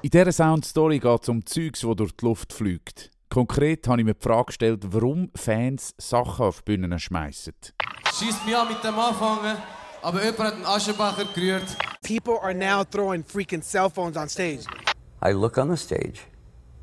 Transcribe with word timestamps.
In 0.00 0.10
dieser 0.10 0.30
Soundstory 0.30 1.00
geht 1.00 1.22
es 1.22 1.28
um 1.28 1.44
Zeugs, 1.44 1.80
die 1.80 1.96
durch 1.96 2.12
die 2.12 2.24
Luft 2.24 2.52
fliegt. 2.52 3.10
Konkret 3.28 3.88
habe 3.88 4.00
ich 4.00 4.06
mir 4.06 4.14
die 4.14 4.22
Frage 4.22 4.46
gestellt, 4.46 4.84
warum 4.86 5.28
Fans 5.34 5.92
Sachen 5.98 6.46
auf 6.46 6.62
Bühnen 6.64 6.96
schmeißen. 6.96 7.52
Schießt 8.16 8.46
mich 8.46 8.56
an 8.56 8.68
mit 8.68 8.82
dem 8.84 8.96
Anfangen, 8.96 9.56
aber 10.00 10.22
jemand 10.24 10.38
hat 10.38 10.54
einen 10.54 10.66
Aschenbecher 10.66 11.24
gerührt. 11.34 11.76
People 12.06 12.40
are 12.40 12.54
now 12.54 12.84
throwing 12.84 13.24
freaking 13.24 13.60
cell 13.60 13.90
phones 13.90 14.16
on 14.16 14.28
stage. 14.28 14.66
I 15.20 15.32
look 15.32 15.58
on 15.58 15.68
the 15.68 15.76
stage 15.76 16.20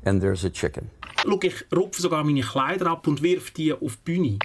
and 0.04 0.20
there's 0.20 0.44
a 0.44 0.50
chicken. 0.50 0.90
Schau, 1.22 1.38
ich 1.40 1.64
rupfe 1.74 2.02
sogar 2.02 2.22
meine 2.22 2.42
Kleider 2.42 2.90
ab 2.90 3.06
und 3.06 3.22
wirf 3.22 3.50
die 3.52 3.72
auf 3.72 3.96
die 3.96 4.02
Bühne. 4.04 4.38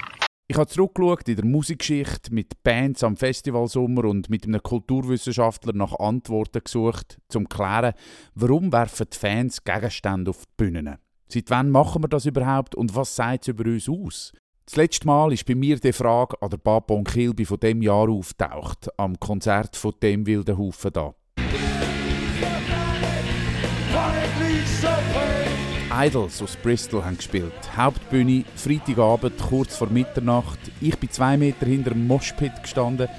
Ich 0.51 0.57
habe 0.57 0.67
zurückgeschaut 0.67 1.29
in 1.29 1.37
der 1.37 1.45
Musikgeschichte 1.45 2.33
mit 2.33 2.61
Bands 2.61 3.05
am 3.05 3.15
Festivalsommer 3.15 4.03
und 4.03 4.29
mit 4.29 4.45
einem 4.45 4.61
Kulturwissenschaftler 4.61 5.71
nach 5.71 5.97
Antworten 5.97 6.61
gesucht, 6.61 7.19
um 7.33 7.49
zu 7.49 7.55
klären, 7.55 7.93
warum 8.35 8.73
werfen 8.73 9.07
die 9.13 9.17
Fans 9.17 9.63
Gegenstände 9.63 10.29
auf 10.29 10.43
die 10.45 10.51
Bühnen. 10.57 10.97
Seit 11.29 11.49
wann 11.51 11.69
machen 11.69 12.03
wir 12.03 12.09
das 12.09 12.25
überhaupt 12.25 12.75
und 12.75 12.93
was 12.93 13.15
sagt 13.15 13.43
es 13.43 13.47
über 13.47 13.63
uns 13.63 13.87
aus? 13.87 14.33
Das 14.65 14.75
letzte 14.75 15.07
Mal 15.07 15.31
ist 15.31 15.45
bei 15.45 15.55
mir 15.55 15.79
die 15.79 15.93
Frage 15.93 16.35
an 16.41 16.49
der 16.49 16.57
Babon 16.57 17.05
Kilby 17.05 17.45
von 17.45 17.61
dem 17.61 17.81
Jahr 17.81 18.09
auftaucht, 18.09 18.89
am 18.97 19.17
Konzert 19.21 19.77
von 19.77 19.93
dem 20.03 20.25
wilden 20.27 20.57
Haufen 20.57 20.91
da. 20.91 21.15
Idols 25.93 26.41
aus 26.41 26.55
Bristol 26.55 27.03
haben 27.03 27.17
gespielt. 27.17 27.51
Hauptbühne, 27.75 28.45
Freitagabend, 28.55 29.37
kurz 29.37 29.75
vor 29.75 29.89
Mitternacht. 29.89 30.59
Ich 30.79 30.97
bin 30.97 31.09
zwei 31.09 31.35
Meter 31.35 31.65
hinter 31.65 31.89
dem 31.89 32.07
Moshpit 32.07 32.53
gestanden 32.61 33.09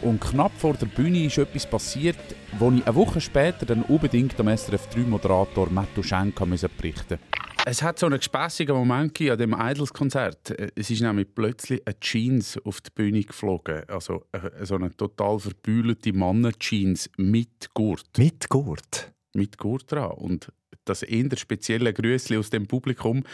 und 0.00 0.18
knapp 0.18 0.52
vor 0.56 0.72
der 0.72 0.86
Bühne 0.86 1.26
ist 1.26 1.36
etwas 1.36 1.68
passiert, 1.68 2.16
wo 2.58 2.70
ich 2.70 2.86
eine 2.86 2.94
Woche 2.94 3.20
später 3.20 3.66
dann 3.66 3.82
unbedingt 3.82 4.40
am 4.40 4.48
SRF 4.48 4.88
3 4.88 5.00
Moderator 5.00 5.68
Mattu 5.68 6.02
Schenk 6.02 6.36
berichten 6.78 7.18
Es 7.66 7.82
hat 7.82 7.98
so 7.98 8.06
einen 8.06 8.16
gespässigen 8.16 8.76
Moment 8.76 9.20
an 9.20 9.36
dem 9.38 9.54
Idols-Konzert. 9.56 10.54
Es 10.74 10.88
ist 10.88 11.02
nämlich 11.02 11.26
plötzlich 11.34 11.82
eine 11.86 12.00
Jeans 12.00 12.58
auf 12.64 12.80
die 12.80 12.90
Bühne 12.94 13.24
geflogen. 13.24 13.82
Also 13.88 14.24
äh, 14.32 14.64
so 14.64 14.76
eine 14.76 14.90
total 14.96 15.38
verbühlte 15.38 16.14
Mannen-Jeans 16.14 17.10
mit 17.18 17.74
Gurt. 17.74 18.16
Mit 18.16 18.48
Gurt? 18.48 19.12
Mit 19.34 19.58
Gurt 19.58 19.92
dran. 19.92 20.12
Und 20.12 20.50
das 20.84 21.02
eher 21.02 21.36
spezielle 21.36 21.92
Grüßli 21.92 22.36
aus 22.36 22.50
dem 22.50 22.66
Publikum 22.66 23.24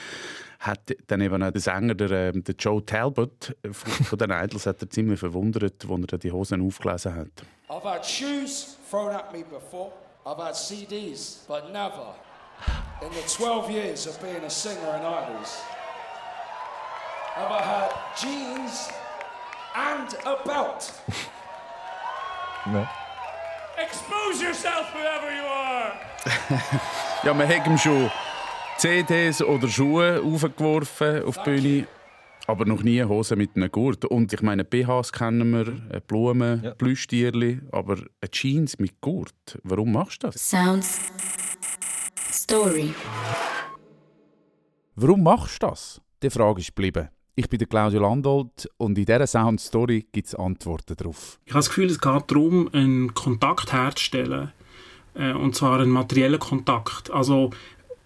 hat 0.60 0.94
dann 1.06 1.20
eben 1.20 1.42
auch 1.42 1.52
der 1.52 1.60
Sänger, 1.60 1.94
der, 1.94 2.10
äh, 2.10 2.32
der 2.32 2.54
Joe 2.58 2.84
Talbot 2.84 3.56
von, 3.70 4.04
von 4.04 4.18
den 4.18 4.30
Idols, 4.30 4.66
hat 4.66 4.82
er 4.82 4.90
ziemlich 4.90 5.20
verwundert, 5.20 5.84
als 5.88 6.12
er 6.12 6.18
die 6.18 6.32
Hosen 6.32 6.66
aufgelesen 6.66 7.14
hat. 7.14 7.28
I've 7.68 7.84
had 7.84 8.04
shoes 8.04 8.76
thrown 8.90 9.14
at 9.14 9.32
me 9.32 9.44
before. 9.44 9.92
I've 10.26 10.42
had 10.42 10.54
CDs, 10.54 11.44
but 11.46 11.72
never 11.72 12.14
in 13.02 13.10
the 13.12 13.22
12 13.28 13.70
years 13.70 14.06
of 14.06 14.20
being 14.20 14.42
a 14.44 14.50
singer 14.50 14.96
in 14.96 15.02
Idols 15.02 15.62
have 17.34 17.52
I 17.52 17.62
had 17.62 17.90
jeans 18.16 18.88
and 19.76 20.12
a 20.26 20.42
belt. 20.44 20.90
no. 22.66 22.86
Expose 23.78 24.42
yourself, 24.42 24.86
whoever 24.90 25.32
you 25.32 25.42
are. 25.42 25.92
ja, 27.24 27.34
man 27.34 27.48
hat 27.48 27.66
ihm 27.66 27.78
schon 27.78 28.10
CDs 28.78 29.42
oder 29.42 29.68
Schuhe 29.68 30.22
aufgeworfen 30.22 31.24
auf 31.24 31.42
die 31.42 31.50
Bühne, 31.50 31.86
aber 32.46 32.64
noch 32.64 32.82
nie 32.82 33.02
Hosen 33.02 33.38
mit 33.38 33.56
einem 33.56 33.70
Gurt. 33.70 34.04
Und 34.04 34.32
ich 34.32 34.42
meine, 34.42 34.64
BHs 34.64 35.12
kennen 35.12 35.50
wir, 35.50 36.00
Blumen, 36.00 36.62
ja. 36.62 36.74
Plüschtierli, 36.74 37.60
aber 37.72 37.94
eine 37.94 38.30
Jeans 38.30 38.78
mit 38.78 39.00
Gurt. 39.00 39.58
Warum 39.64 39.92
machst 39.92 40.22
du 40.22 40.28
das? 40.28 40.48
Sounds 40.48 41.00
Story. 42.32 42.94
Warum 44.94 45.22
machst 45.22 45.62
du 45.62 45.66
das? 45.66 46.00
Die 46.22 46.30
Frage 46.30 46.60
ist 46.60 46.68
geblieben. 46.68 47.08
Ich 47.34 47.48
bin 47.48 47.58
der 47.58 47.68
Claudio 47.68 48.00
Landolt 48.00 48.68
und 48.78 48.98
in 48.98 49.04
dieser 49.04 49.26
Sound 49.26 49.60
Story 49.60 50.08
gibt 50.10 50.26
es 50.26 50.34
Antworten 50.34 50.96
darauf. 50.96 51.38
Ich 51.44 51.52
habe 51.52 51.60
das 51.60 51.68
Gefühl, 51.68 51.86
es 51.86 52.00
geht 52.00 52.30
darum, 52.30 52.68
einen 52.72 53.14
Kontakt 53.14 53.72
herzustellen. 53.72 54.52
Äh, 55.18 55.32
und 55.32 55.54
zwar 55.54 55.80
einen 55.80 55.90
materiellen 55.90 56.38
Kontakt. 56.38 57.10
Also, 57.10 57.50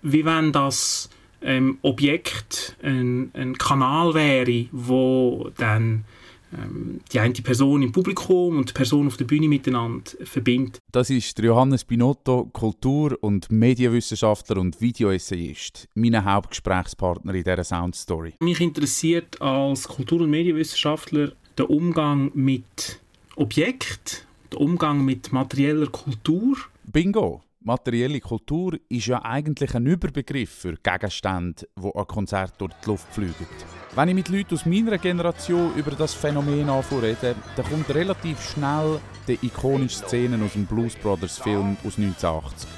wie 0.03 0.25
wenn 0.25 0.53
das 0.53 1.11
ähm, 1.43 1.79
Objekt 1.83 2.77
ein, 2.83 3.31
ein, 3.35 3.57
Kanal 3.59 4.15
wäre, 4.15 4.67
wo 4.73 5.51
dann 5.57 6.05
ähm, 6.53 7.01
die 7.13 7.21
eine 7.21 7.33
Person 7.33 7.83
im 7.83 7.93
Publikum 7.93 8.59
und 8.59 8.71
die 8.71 8.73
Person 8.73 9.07
auf 9.07 9.17
der 9.17 9.25
Bühne 9.25 9.49
miteinander 9.49 10.11
verbindet. 10.25 10.79
Das 10.91 11.11
ist 11.11 11.39
Johannes 11.39 11.85
Binotto, 11.85 12.49
Kultur- 12.53 13.17
und 13.21 13.51
Medienwissenschaftler 13.51 14.59
und 14.59 14.81
Videoessayist, 14.81 15.89
mein 15.95 16.25
Hauptgesprächspartner 16.25 17.35
in 17.35 17.45
dieser 17.45 17.65
Soundstory. 17.65 18.35
Mich 18.41 18.61
interessiert 18.61 19.41
als 19.41 19.89
Kultur- 19.89 20.23
und 20.23 20.31
Medienwissenschaftler 20.31 21.33
der 21.59 21.71
Umgang 21.71 22.31
mit 22.35 23.01
Objekt, 23.37 24.27
der 24.53 24.61
Umgang 24.61 25.05
mit 25.05 25.33
materieller 25.33 25.87
Kultur. 25.87 26.57
Bingo! 26.85 27.43
Materielle 27.61 28.19
Kultur 28.19 28.77
ist 28.89 29.07
ja 29.07 29.25
eigentlich 29.25 29.73
ein 29.77 29.87
Überbegriff 29.87 30.51
für 30.51 30.75
Gegenstände, 30.83 31.69
die 31.81 31.95
an 31.95 32.07
Konzert 32.09 32.61
durch 32.61 32.73
die 32.85 32.91
Luft 32.91 33.15
fliegen. 33.15 33.47
Wenn 33.95 34.09
ich 34.09 34.15
mit 34.17 34.29
Leuten 34.29 34.55
aus 34.55 34.67
meiner 34.67 34.99
Generation 34.99 35.73
über 35.77 35.93
das 35.93 36.13
Phänomen 36.13 36.69
rede, 36.69 37.37
dann 37.55 37.67
kommt 37.67 37.89
relativ 37.95 38.43
schnell 38.43 38.99
die 39.29 39.39
ikonische 39.43 39.99
Szene 39.99 40.45
aus 40.45 40.55
dem 40.55 40.67
Blues 40.67 40.97
Brothers 40.97 41.39
Film 41.39 41.77
aus 41.85 41.99
1980. 41.99 42.69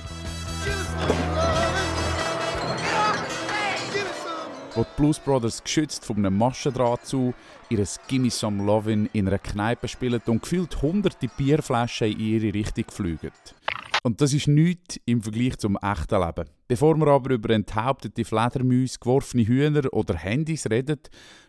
Wo 4.74 4.82
die 4.82 4.96
Blues 4.96 5.18
Brothers 5.18 5.64
geschützt 5.64 6.04
von 6.04 6.18
einem 6.18 6.36
Maschendraht 6.36 7.06
zu 7.06 7.32
ihr 7.70 7.86
Gimme 8.06 8.30
Some 8.30 8.62
Lovin' 8.62 9.08
in 9.14 9.28
einer 9.28 9.38
Kneipe 9.38 9.88
spielen 9.88 10.20
und 10.26 10.42
gefühlt 10.42 10.82
hunderte 10.82 11.28
Bierflaschen 11.28 12.08
in 12.08 12.20
ihre 12.20 12.52
Richtung 12.52 12.84
fliegen. 12.90 13.30
Und 14.06 14.20
das 14.20 14.34
ist 14.34 14.48
nichts 14.48 15.00
im 15.06 15.22
Vergleich 15.22 15.56
zum 15.56 15.78
echten 15.78 16.20
Leben. 16.20 16.50
Bevor 16.68 16.94
wir 16.96 17.06
aber 17.06 17.30
über 17.30 17.54
enthauptete 17.54 18.26
Fledermäuse, 18.26 18.98
geworfene 19.00 19.46
Hühner 19.46 19.90
oder 19.94 20.14
Handys 20.14 20.68
reden, 20.68 21.00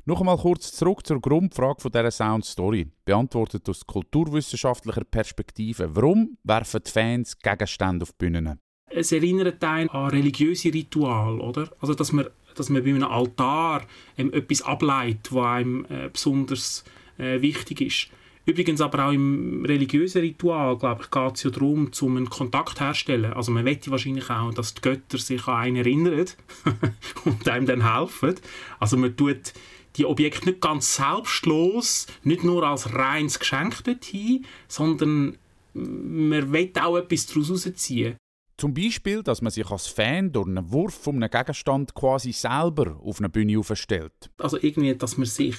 noch 0.05 0.21
einmal 0.21 0.37
kurz 0.37 0.71
zurück 0.71 1.05
zur 1.05 1.19
Grundfrage 1.19 1.81
von 1.81 1.91
dieser 1.91 2.11
Sound 2.11 2.45
Story. 2.45 2.87
Beantwortet 3.03 3.67
aus 3.67 3.85
kulturwissenschaftlicher 3.85 5.03
Perspektive. 5.03 5.93
Warum 5.97 6.37
werfen 6.45 6.79
die 6.87 6.91
Fans 6.91 7.37
Gegenstände 7.37 8.03
auf 8.03 8.15
Bühnen? 8.15 8.57
Es 8.89 9.11
erinnert 9.11 9.61
einen 9.61 9.89
an 9.89 10.11
religiöse 10.11 10.73
Ritual, 10.73 11.41
oder? 11.41 11.69
Also, 11.81 11.93
dass 11.93 12.13
man, 12.13 12.27
dass 12.55 12.69
man 12.69 12.85
bei 12.85 12.91
einem 12.91 13.03
Altar 13.03 13.81
ähm, 14.17 14.31
etwas 14.31 14.61
ableitet, 14.61 15.33
was 15.33 15.45
einem 15.45 15.85
äh, 15.89 16.07
besonders 16.07 16.85
äh, 17.17 17.41
wichtig 17.41 17.81
ist. 17.81 18.07
Übrigens 18.45 18.79
aber 18.79 19.07
auch 19.07 19.11
im 19.11 19.65
religiösen 19.65 20.21
Ritual, 20.21 20.77
glaube 20.77 21.03
ich, 21.03 21.11
geht 21.11 21.35
es 21.35 21.43
ja 21.43 21.49
darum, 21.49 21.89
um 21.99 22.17
einen 22.17 22.29
Kontakt 22.29 22.79
herzustellen. 22.79 23.33
Also 23.33 23.51
man 23.51 23.65
wette 23.65 23.89
wahrscheinlich 23.89 24.29
auch, 24.29 24.53
dass 24.53 24.75
die 24.75 24.81
Götter 24.81 25.17
sich 25.17 25.47
an 25.47 25.55
einen 25.55 25.75
erinnern 25.77 26.25
und 27.25 27.49
einem 27.49 27.65
dann 27.65 27.91
helfen. 27.91 28.35
Also 28.79 28.97
man 28.97 29.17
tut 29.17 29.53
die 29.95 30.05
Objekte 30.05 30.49
nicht 30.49 30.61
ganz 30.61 30.95
selbstlos, 30.95 32.05
nicht 32.23 32.43
nur 32.43 32.63
als 32.63 32.93
reines 32.93 33.39
Geschenk 33.39 33.83
dorthin, 33.83 34.45
sondern 34.67 35.37
man 35.73 36.53
will 36.53 36.71
auch 36.79 36.97
etwas 36.97 37.25
daraus 37.25 37.65
herausziehen. 37.65 38.17
Zum 38.57 38.73
Beispiel, 38.73 39.21
dass 39.21 39.41
man 39.41 39.51
sich 39.51 39.69
als 39.69 39.87
Fan 39.87 40.31
durch 40.31 40.47
einen 40.47 40.71
Wurf 40.71 40.93
von 40.93 41.15
einem 41.15 41.29
Gegenstand 41.29 41.93
quasi 41.93 42.31
selber 42.31 42.97
auf 43.03 43.19
eine 43.19 43.29
Bühne 43.29 43.59
aufstellt. 43.59 44.29
Also 44.37 44.57
irgendwie, 44.61 44.95
dass 44.95 45.17
man 45.17 45.25
sich 45.25 45.57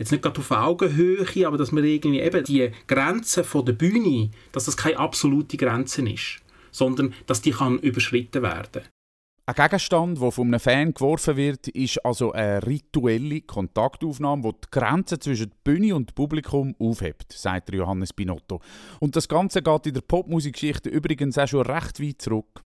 jetzt 0.00 0.10
nicht 0.10 0.22
gerade 0.22 0.40
auf 0.40 0.50
Augenhöhe, 0.50 1.46
aber 1.46 1.58
dass 1.58 1.72
man 1.72 1.84
irgendwie 1.84 2.20
eben 2.20 2.42
die 2.44 2.70
Grenze 2.88 3.44
von 3.44 3.66
der 3.66 3.74
Bühne, 3.74 4.30
dass 4.50 4.64
das 4.64 4.76
keine 4.76 4.98
absolute 4.98 5.56
Grenze 5.56 6.02
ist, 6.08 6.40
sondern 6.72 7.12
dass 7.26 7.42
die 7.42 7.52
kann 7.52 7.78
überschritten 7.78 8.42
werden. 8.42 8.82
Ein 9.46 9.54
Gegenstand, 9.54 10.20
der 10.20 10.30
von 10.30 10.46
einem 10.46 10.60
Fan 10.60 10.94
geworfen 10.94 11.36
wird, 11.36 11.68
ist 11.68 12.04
also 12.04 12.32
eine 12.32 12.64
rituelle 12.64 13.40
Kontaktaufnahme, 13.42 14.42
die 14.42 14.60
die 14.64 14.70
Grenze 14.70 15.18
zwischen 15.18 15.52
Bühne 15.64 15.94
und 15.94 16.14
Publikum 16.14 16.74
aufhebt, 16.78 17.32
sagt 17.32 17.72
Johannes 17.72 18.12
Binotto. 18.12 18.60
Und 19.00 19.16
das 19.16 19.28
Ganze 19.28 19.60
geht 19.60 19.86
in 19.86 19.94
der 19.94 20.02
Popmusikgeschichte 20.02 20.88
übrigens 20.88 21.36
auch 21.36 21.48
schon 21.48 21.66
recht 21.66 22.00
weit 22.00 22.22
zurück. 22.22 22.62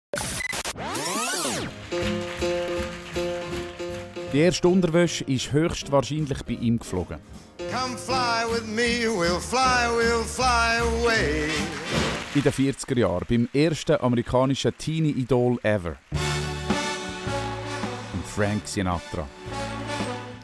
Die 4.38 4.44
erste 4.44 4.69
Unterwäsche 4.69 5.25
ist 5.25 5.50
höchstwahrscheinlich 5.50 6.44
bei 6.44 6.52
ihm 6.52 6.79
geflogen. 6.79 7.19
Come 7.73 7.99
fly 7.99 8.44
with 8.49 8.64
me, 8.69 9.08
we'll 9.08 9.40
fly, 9.40 9.88
we'll 9.88 10.23
fly 10.23 10.79
away. 10.79 11.50
In 12.37 12.43
den 12.43 12.52
40er 12.52 12.99
Jahren, 13.00 13.26
beim 13.29 13.49
ersten 13.52 14.00
amerikanischen 14.00 14.79
Teenie-Idol 14.79 15.58
ever. 15.64 15.96
Und 18.12 18.25
Frank 18.26 18.62
Sinatra. 18.69 19.26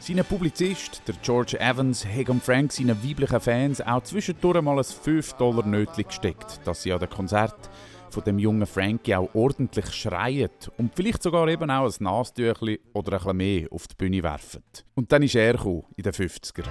Sein 0.01 0.25
Publizist, 0.27 1.01
der 1.07 1.15
George 1.23 1.57
Evans, 1.57 2.05
hat 2.05 2.43
Frank 2.43 2.73
seinen 2.73 3.01
weiblichen 3.01 3.39
Fans 3.39 3.79
auch 3.79 4.03
zwischendurch 4.03 4.61
mal 4.61 4.77
ein 4.77 4.83
5-Dollar-Nötchen 4.83 6.03
gesteckt, 6.05 6.59
dass 6.65 6.83
sie 6.83 6.91
an 6.91 6.99
den 6.99 7.09
Konzert 7.09 7.69
von 8.15 8.23
dem 8.23 8.39
jungen 8.39 8.65
Frankie 8.65 9.13
auch 9.13 9.29
ordentlich 9.33 9.91
schreien 9.91 10.49
und 10.77 10.95
vielleicht 10.95 11.21
sogar 11.21 11.49
eben 11.49 11.69
auch 11.69 11.83
ein 11.83 11.93
Nastüchli 11.99 12.79
oder 12.93 13.11
ein 13.11 13.17
bisschen 13.17 13.37
mehr 13.37 13.67
auf 13.71 13.89
die 13.89 13.95
Bühne 13.95 14.23
werfen. 14.23 14.63
Und 14.93 15.11
dann 15.11 15.21
ist 15.21 15.35
er 15.35 15.51
gekommen, 15.51 15.83
in 15.97 16.03
den 16.03 16.13
50er. 16.13 16.63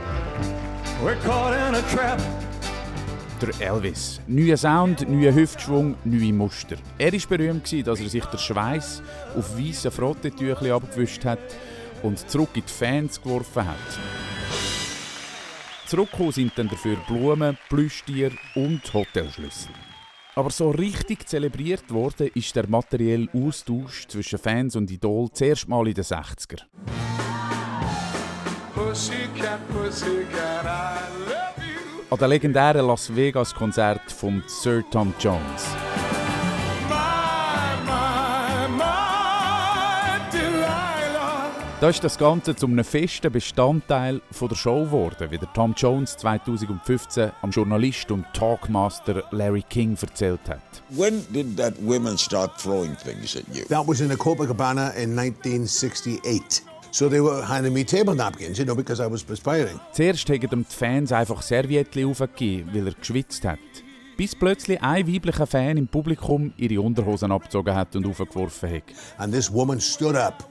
We're 1.04 1.22
caught 1.22 1.52
in 1.52 1.74
a 1.74 1.82
trap. 1.94 2.18
Der 3.42 3.74
Elvis. 3.74 4.22
Neuer 4.26 4.56
Sound, 4.56 5.06
neuer 5.06 5.34
Hüftschwung, 5.34 5.96
neue 6.04 6.32
Muster. 6.32 6.76
Er 6.96 7.12
war 7.12 7.20
berühmt, 7.28 7.86
dass 7.86 8.00
er 8.00 8.08
sich 8.08 8.24
der 8.24 8.38
Schweiß 8.38 9.02
auf 9.36 9.58
weißen 9.58 9.90
Frottetüchli 9.90 10.70
abgewischt 10.70 11.26
hat 11.26 11.40
und 12.02 12.18
zurück 12.30 12.50
in 12.54 12.62
die 12.66 12.72
Fans 12.72 13.20
geworfen 13.20 13.66
hat. 13.66 13.98
Zurückgekommen 15.88 16.32
sind 16.32 16.52
dann 16.56 16.68
dafür 16.70 16.96
Blumen, 17.06 17.58
Plüschtiere 17.68 18.32
und 18.54 18.94
Hotelschlüssel. 18.94 19.83
Aber 20.36 20.50
so 20.50 20.70
richtig 20.70 21.28
zelebriert 21.28 21.92
worden 21.92 22.30
ist 22.34 22.56
der 22.56 22.68
materielle 22.68 23.28
Austausch 23.32 24.08
zwischen 24.08 24.38
Fans 24.38 24.74
und 24.74 24.90
Idol 24.90 25.30
zuerst 25.32 25.68
mal 25.68 25.86
in 25.86 25.94
den 25.94 26.02
60er. 26.02 26.62
Pussycat, 28.74 29.60
pussycat, 29.68 30.64
I 30.64 31.28
love 31.28 31.66
you. 31.66 32.02
An 32.10 32.18
den 32.18 32.28
legendären 32.30 32.86
Las 32.86 33.14
Vegas 33.14 33.54
Konzert 33.54 34.10
von 34.10 34.42
Sir 34.48 34.82
Tom 34.90 35.14
Jones. 35.20 35.66
Da 41.84 41.90
ist 41.90 42.02
das 42.02 42.16
Ganze 42.16 42.56
zu 42.56 42.64
einem 42.64 42.82
festen 42.82 43.30
Bestandteil 43.30 44.22
von 44.30 44.48
der 44.48 44.56
Show 44.56 44.86
geworden, 44.86 45.30
wie 45.30 45.36
der 45.36 45.52
Tom 45.52 45.74
Jones 45.76 46.16
2015 46.16 47.30
am 47.42 47.50
Journalist 47.50 48.10
und 48.10 48.24
Talkmaster 48.32 49.22
Larry 49.32 49.62
King 49.68 49.94
erzählt 50.00 50.40
hat. 50.48 50.62
When 50.88 51.22
did 51.30 51.58
that 51.58 51.74
women 51.82 52.16
start 52.16 52.58
throwing 52.58 52.96
things 52.96 53.36
at 53.36 53.42
you? 53.54 53.66
That 53.66 53.86
was 53.86 54.00
in 54.00 54.08
the 54.08 54.16
Copacabana 54.16 54.94
in 54.94 55.14
1968. 55.14 56.62
So 56.90 57.10
they 57.10 57.20
were 57.20 57.46
handing 57.46 57.74
me 57.74 57.84
table 57.84 58.14
napkins, 58.14 58.56
you 58.56 58.64
know, 58.64 58.74
because 58.74 59.06
I 59.06 59.12
was 59.12 59.22
perspiring. 59.22 59.78
Zuerst 59.92 60.26
haben 60.30 60.40
ihm 60.40 60.66
die 60.66 60.74
Fans 60.74 61.12
einfach 61.12 61.42
Serviettchen 61.42 62.08
aufgegeben, 62.08 62.70
weil 62.72 62.86
er 62.86 62.94
geschwitzt 62.94 63.44
hat. 63.44 63.58
Bis 64.16 64.34
plötzlich 64.34 64.80
ein 64.82 65.06
weiblicher 65.06 65.46
Fan 65.46 65.76
im 65.76 65.88
Publikum 65.88 66.50
ihre 66.56 66.80
Unterhosen 66.80 67.30
abgezogen 67.30 67.74
hat 67.74 67.94
und 67.94 68.06
aufgeworfen 68.06 68.72
hat. 68.72 68.84
And 69.18 69.34
this 69.34 69.52
woman 69.52 69.78
stood 69.78 70.16
up 70.16 70.48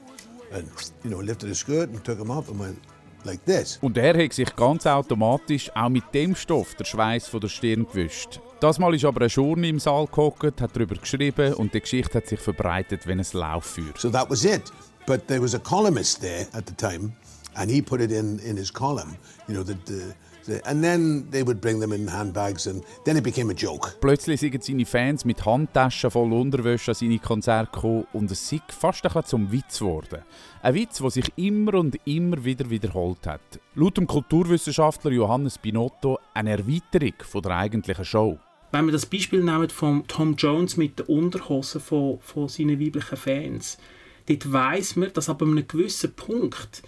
and, 0.54 0.68
you 1.02 1.10
know, 1.10 1.20
lifted 1.20 1.48
her 1.48 1.54
skirt 1.54 1.90
and 1.90 2.02
took 2.04 2.18
them 2.18 2.30
off 2.30 2.48
and 2.48 2.58
went 2.58 2.78
like 3.24 3.44
this. 3.44 3.78
Und 3.82 3.98
er 3.98 4.16
hat 4.22 4.32
sich 4.32 4.54
ganz 4.56 4.86
automatisch 4.86 5.70
auch 5.74 5.88
mit 5.88 6.04
dem 6.12 6.34
Stoff 6.34 6.74
der 6.74 6.84
Schweiß 6.84 7.28
von 7.28 7.40
der 7.40 7.48
Stirn 7.48 7.86
gewischt. 7.86 8.40
Das 8.60 8.78
Mal 8.78 8.94
ist 8.94 9.04
aber 9.04 9.22
ein 9.22 9.30
Schurni 9.30 9.68
im 9.68 9.78
Saal 9.78 10.06
gehockt, 10.06 10.60
hat 10.60 10.74
darüber 10.74 10.94
geschrieben 10.94 11.54
und 11.54 11.74
die 11.74 11.80
Geschichte 11.80 12.18
hat 12.18 12.28
sich 12.28 12.40
verbreitet 12.40 13.06
wie 13.06 13.12
ein 13.12 13.24
Lauffeuer. 13.32 13.92
So 13.98 14.10
that 14.10 14.30
was 14.30 14.44
it. 14.44 14.72
But 15.06 15.26
there 15.26 15.42
was 15.42 15.54
a 15.54 15.58
columnist 15.58 16.22
there 16.22 16.46
at 16.52 16.66
the 16.66 16.74
time, 16.74 17.12
and 17.56 17.70
he 17.70 17.82
put 17.82 18.00
it 18.00 18.10
in, 18.10 18.38
in 18.38 18.56
his 18.56 18.72
column, 18.72 19.16
you 19.46 19.54
know, 19.54 19.62
that 19.62 19.76
the, 19.86 20.14
the, 20.46 20.60
and 20.64 20.82
then 20.82 21.26
they 21.30 21.42
would 21.42 21.60
bring 21.60 21.80
them 21.80 21.92
in 21.92 22.08
handbags, 22.08 22.66
and 22.66 22.84
then 23.04 23.16
it 23.16 23.24
became 23.24 23.50
a 23.50 23.54
joke. 23.54 23.96
Plötzlich 24.00 24.40
sind 24.40 24.62
seine 24.62 24.86
Fans 24.86 25.24
mit 25.24 25.44
Handtaschen 25.44 26.10
voll 26.10 26.32
Unterwäsche 26.32 26.92
an 26.92 26.94
seine 26.94 27.18
Konzerte 27.18 27.70
gekommen 27.72 28.06
und 28.12 28.30
es 28.30 28.52
ist 28.52 28.62
fast 28.68 29.04
ein 29.04 29.08
bisschen 29.08 29.24
zum 29.24 29.52
Witz 29.52 29.78
geworden. 29.78 30.22
Ein 30.62 30.74
Witz, 30.74 30.98
der 30.98 31.10
sich 31.10 31.32
immer 31.36 31.74
und 31.74 31.98
immer 32.06 32.44
wieder 32.44 32.68
wiederholt 32.70 33.26
hat. 33.26 33.40
Laut 33.74 33.96
dem 33.96 34.06
Kulturwissenschaftler 34.06 35.12
Johannes 35.12 35.58
Binotto 35.58 36.18
eine 36.32 36.52
Erweiterung 36.52 37.14
von 37.22 37.42
der 37.42 37.56
eigentlichen 37.56 38.04
Show. 38.04 38.38
Wenn 38.72 38.86
wir 38.86 38.92
das 38.92 39.06
Beispiel 39.06 39.42
nehmen 39.42 39.70
von 39.70 40.06
Tom 40.08 40.34
Jones 40.34 40.76
mit 40.76 40.98
den 40.98 41.06
Unterhosen 41.06 41.80
von, 41.80 42.18
von 42.20 42.48
seinen 42.48 42.80
weiblichen 42.80 43.16
Fans, 43.16 43.78
dort 44.26 44.52
weiss 44.52 44.96
man, 44.96 45.12
dass 45.12 45.28
ab 45.28 45.42
einem 45.42 45.68
gewissen 45.68 46.12
Punkt 46.14 46.82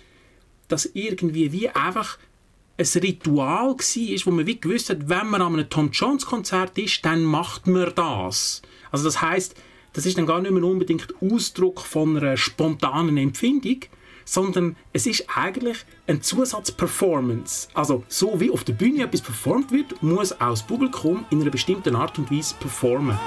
das 0.69 0.87
irgendwie 0.95 1.53
wie 1.53 1.69
einfach 1.69 2.19
ein 2.79 3.01
Ritual 3.01 3.69
war, 3.69 4.27
wo 4.27 4.31
man 4.31 4.47
wie 4.47 4.61
gewusst 4.61 4.91
hat, 4.91 5.09
wenn 5.09 5.29
man 5.29 5.41
an 5.41 5.55
einem 5.55 5.71
Tom 5.71 5.91
Jones 5.93 6.27
Konzert 6.27 6.77
ist, 6.79 7.05
dann 7.05 7.25
macht 7.25 7.67
man 7.67 7.91
das. 7.95 8.61
Also 8.91 9.05
das 9.05 9.23
heißt, 9.23 9.55
das 9.95 10.05
ist 10.05 10.19
dann 10.19 10.27
gar 10.27 10.41
nicht 10.41 10.51
mehr 10.51 10.63
unbedingt 10.63 11.15
Ausdruck 11.23 11.81
von 11.81 12.19
einer 12.19 12.37
spontanen 12.37 13.17
Empfindung, 13.17 13.81
sondern 14.27 14.77
es 14.93 15.07
ist 15.07 15.27
eigentlich 15.35 15.79
eine 16.07 16.21
Zusatzperformance. 16.21 17.69
Also 17.73 18.05
so 18.09 18.39
wie 18.41 18.51
auf 18.51 18.65
der 18.65 18.75
Bühne 18.75 19.05
etwas 19.05 19.23
performt 19.23 19.73
wird, 19.73 20.03
muss 20.03 20.33
auch 20.33 20.51
das 20.51 20.67
Publikum 20.67 21.25
in 21.31 21.41
einer 21.41 21.51
bestimmten 21.51 21.97
Art 21.97 22.19
und 22.19 22.31
Weise 22.31 22.55
performen. 22.61 23.19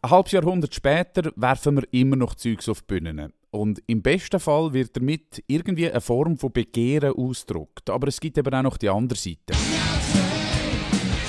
Ein 0.00 0.10
halbes 0.10 0.32
Jahrhundert 0.32 0.74
später 0.74 1.30
werfen 1.36 1.76
wir 1.76 1.86
immer 1.92 2.16
noch 2.16 2.34
Zeugs 2.34 2.68
auf 2.68 2.80
die 2.80 2.86
Bühnen. 2.86 3.32
Und 3.50 3.82
im 3.86 4.02
besten 4.02 4.40
Fall 4.40 4.74
wird 4.74 4.94
damit 4.96 5.42
irgendwie 5.46 5.90
eine 5.90 6.02
Form 6.02 6.36
von 6.36 6.52
Begehren 6.52 7.14
ausgedrückt. 7.14 7.88
Aber 7.88 8.08
es 8.08 8.20
gibt 8.20 8.36
eben 8.36 8.52
auch 8.52 8.62
noch 8.62 8.76
die 8.76 8.90
andere 8.90 9.18
Seite. 9.18 9.54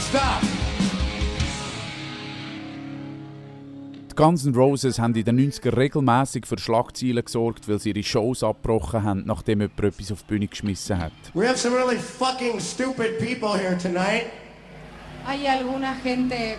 Stop. 0.09 0.41
Die 4.11 4.15
Guns 4.15 4.45
N' 4.45 4.53
Roses 4.53 4.99
haben 4.99 5.15
in 5.15 5.23
den 5.23 5.39
90er 5.49 5.77
regelmäßig 5.77 6.45
für 6.45 6.57
Schlagzeilen 6.57 7.23
gesorgt, 7.23 7.69
weil 7.69 7.79
sie 7.79 7.91
ihre 7.91 8.03
Shows 8.03 8.43
abgebrochen 8.43 9.03
haben, 9.03 9.23
nachdem 9.25 9.61
jemand 9.61 9.79
etwas 9.81 10.11
auf 10.11 10.23
die 10.23 10.33
Bühne 10.33 10.47
geschmissen 10.47 10.97
hat. 10.97 11.13
We 11.33 11.47
have 11.47 11.57
some 11.57 11.73
really 11.73 11.95
fucking 11.95 12.59
stupid 12.59 13.17
people 13.17 13.57
here 13.57 13.77
tonight. 13.77 14.25
Hay 15.25 15.47
alguna 15.47 15.95
gente 16.03 16.57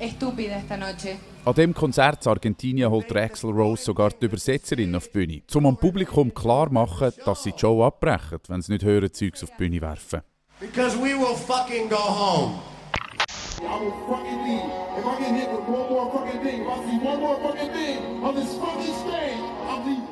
estúpida 0.00 0.56
esta 0.56 0.76
noche. 0.76 1.16
An 1.44 1.54
dem 1.54 1.74
Konzert 1.74 2.26
in 2.26 2.32
Argentinien 2.32 2.90
holt 2.90 3.14
Axl 3.14 3.50
Rose 3.50 3.84
sogar 3.84 4.10
die 4.10 4.26
Übersetzerin 4.26 4.94
auf 4.94 5.08
die 5.08 5.12
Bühne, 5.12 5.42
um 5.54 5.66
am 5.66 5.76
Publikum 5.76 6.34
klar 6.34 6.68
zu 6.68 6.74
machen, 6.74 7.12
dass 7.24 7.42
sie 7.42 7.52
die 7.52 7.58
Show 7.58 7.84
abbrechen, 7.84 8.38
wenn 8.48 8.62
sie 8.62 8.72
nicht 8.72 8.84
hören, 8.84 9.12
Zeugs 9.12 9.42
auf 9.42 9.50
die 9.50 9.56
Bühne 9.56 9.80
werfen. 9.80 10.20
Because 10.60 10.96
we 10.98 11.14
will 11.14 11.36
fucking 11.36 11.88
go 11.88 11.96
home. 11.96 12.60
I 13.60 13.78
will 13.78 13.92
fucking 14.08 14.44
leave. 14.44 14.64
If 14.98 15.06
I 15.06 15.18
get 15.18 15.34
hit 15.34 15.50
with 15.50 15.68
one 15.68 15.88
more 15.90 16.10
fucking 16.12 16.42
thing, 16.42 16.62
if 16.62 16.68
I 16.68 16.84
see 16.84 16.98
one 16.98 17.20
more 17.20 17.36
fucking 17.42 17.72
thing 17.72 18.24
on 18.24 18.34
this 18.34 18.54
fucking 18.56 18.94
stage, 18.94 19.40
I'm 19.68 19.84
leaving. 19.86 20.09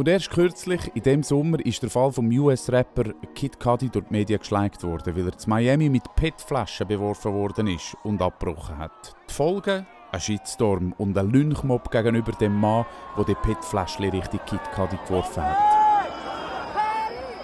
Und 0.00 0.08
erst 0.08 0.30
kürzlich, 0.30 0.80
in 0.94 1.02
dem 1.02 1.22
Sommer, 1.22 1.60
ist 1.66 1.82
der 1.82 1.90
Fall 1.90 2.10
vom 2.10 2.26
US-Rapper 2.30 3.12
Kid 3.34 3.60
Cudi 3.60 3.90
durch 3.90 4.06
die 4.06 4.14
Medien 4.14 4.38
geschleicht 4.38 4.82
worden, 4.82 5.14
weil 5.14 5.26
er 5.26 5.36
zu 5.36 5.50
Miami 5.50 5.90
mit 5.90 6.04
PET-Flaschen 6.16 6.88
beworfen 6.88 7.34
worden 7.34 7.66
ist 7.66 7.94
und 8.02 8.22
abgebrochen 8.22 8.78
hat. 8.78 9.14
Die 9.28 9.34
Folge? 9.34 9.84
Ein 10.10 10.20
Shitstorm 10.20 10.94
und 10.96 11.18
ein 11.18 11.28
Lynchmob 11.28 11.90
gegenüber 11.90 12.32
dem 12.32 12.58
Mann, 12.58 12.86
der 13.18 13.24
die 13.26 13.34
PET-Fläschchen 13.34 14.08
Richtung 14.08 14.40
Kid 14.46 14.62
Cudi 14.74 14.96
geworfen 15.06 15.42
hat. 15.42 15.58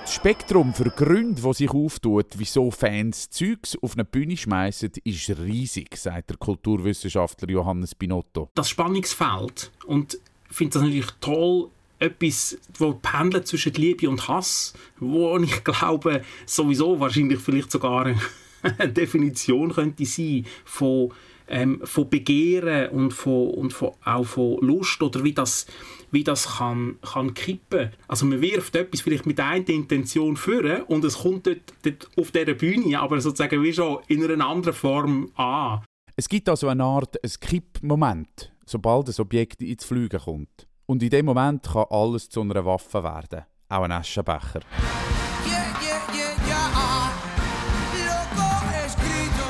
Das 0.01 0.15
Spektrum 0.15 0.73
für 0.73 0.89
Gründe, 0.89 1.43
das 1.43 1.59
sich 1.59 1.71
auftut, 1.71 2.39
wieso 2.39 2.71
Fans 2.71 3.29
Zeugs 3.29 3.77
auf 3.83 3.93
eine 3.93 4.07
Bühne 4.07 4.35
schmeißen, 4.35 4.93
ist 5.05 5.29
riesig, 5.29 5.95
sagt 5.99 6.31
der 6.31 6.39
Kulturwissenschaftler 6.39 7.51
Johannes 7.51 7.95
Binotto. 7.95 8.49
Das 8.55 8.71
Spannungsfeld 8.71 9.73
und 9.85 10.19
ich 10.49 10.57
finde 10.57 10.73
das 10.75 10.83
natürlich 10.83 11.11
toll, 11.21 11.71
etwas, 11.99 12.59
wo 12.79 12.95
pendelt 12.95 13.47
zwischen 13.47 13.75
Liebe 13.75 14.09
und 14.09 14.29
Hass, 14.29 14.75
wo 14.99 15.39
ich 15.39 15.65
glaube, 15.65 16.23
sowieso 16.45 17.01
wahrscheinlich 17.01 17.41
vielleicht 17.41 17.71
sogar 17.71 18.07
eine 18.63 18.93
Definition 18.93 19.73
könnte 19.73 20.05
sein 20.05 20.47
von, 20.65 21.13
ähm, 21.49 21.81
von 21.85 22.09
Begehren 22.09 22.91
und, 22.91 23.13
von, 23.13 23.51
und 23.51 23.73
von, 23.73 23.93
auch 24.05 24.25
von 24.25 24.59
Lust 24.61 25.03
oder 25.03 25.23
wie 25.25 25.33
das, 25.33 25.67
wie 26.11 26.25
das 26.25 26.57
kann, 26.57 26.99
kann 27.01 27.35
kippen. 27.35 27.91
Also 28.09 28.27
man 28.27 28.41
wirft 28.41 28.77
etwas 28.77 29.01
vielleicht 29.01 29.27
mit 29.27 29.41
einer 29.41 29.69
Intention 29.69 30.37
führen 30.37 30.83
und 30.83 31.05
es 31.05 31.19
kommt 31.19 31.47
dort, 31.47 31.73
dort 31.83 32.09
auf 32.17 32.31
dieser 32.31 32.55
Bühne, 32.55 32.99
aber 33.01 33.21
sozusagen 33.21 33.63
wie 33.63 33.73
schon 33.73 33.99
in 34.09 34.25
einer 34.25 34.47
anderen 34.47 34.75
Form 34.75 35.31
an. 35.37 35.83
Es 36.17 36.29
gibt 36.29 36.49
also 36.49 36.69
eine 36.69 36.85
Art 36.85 37.17
Kippmoment, 37.41 38.53
sobald 38.65 39.09
das 39.09 39.21
Objekt 39.21 39.63
ins 39.63 39.85
Fliegen 39.85 40.19
kommt. 40.19 40.67
Und 40.87 41.03
in 41.03 41.11
dem 41.11 41.27
Moment 41.27 41.65
kann 41.65 41.87
alles 41.91 42.31
zu 42.31 42.43
einer 42.43 42.65
Waffe 42.65 43.03
werden. 43.03 43.45
Auch 43.69 43.83
ein 43.83 43.91
Aschenbecher. 43.91 44.61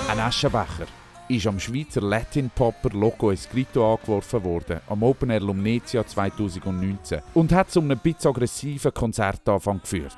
Ein 0.09 0.21
Aschenbecher 0.21 0.87
ist 1.29 1.47
am 1.47 1.61
Schweizer 1.61 2.01
Latin-Popper 2.01 2.89
Loco 2.91 3.31
Escrito 3.31 3.95
angeworfen 3.95 4.45
worden, 4.45 4.81
am 4.89 5.03
Open 5.03 5.29
Air 5.29 5.41
Lumnezia 5.41 6.07
2019, 6.07 7.21
und 7.35 7.53
hat 7.53 7.71
zu 7.71 7.81
einem 7.81 7.99
bisschen 7.99 8.31
aggressiven 8.31 8.95
Konzertanfang 8.95 9.81
geführt. 9.83 10.17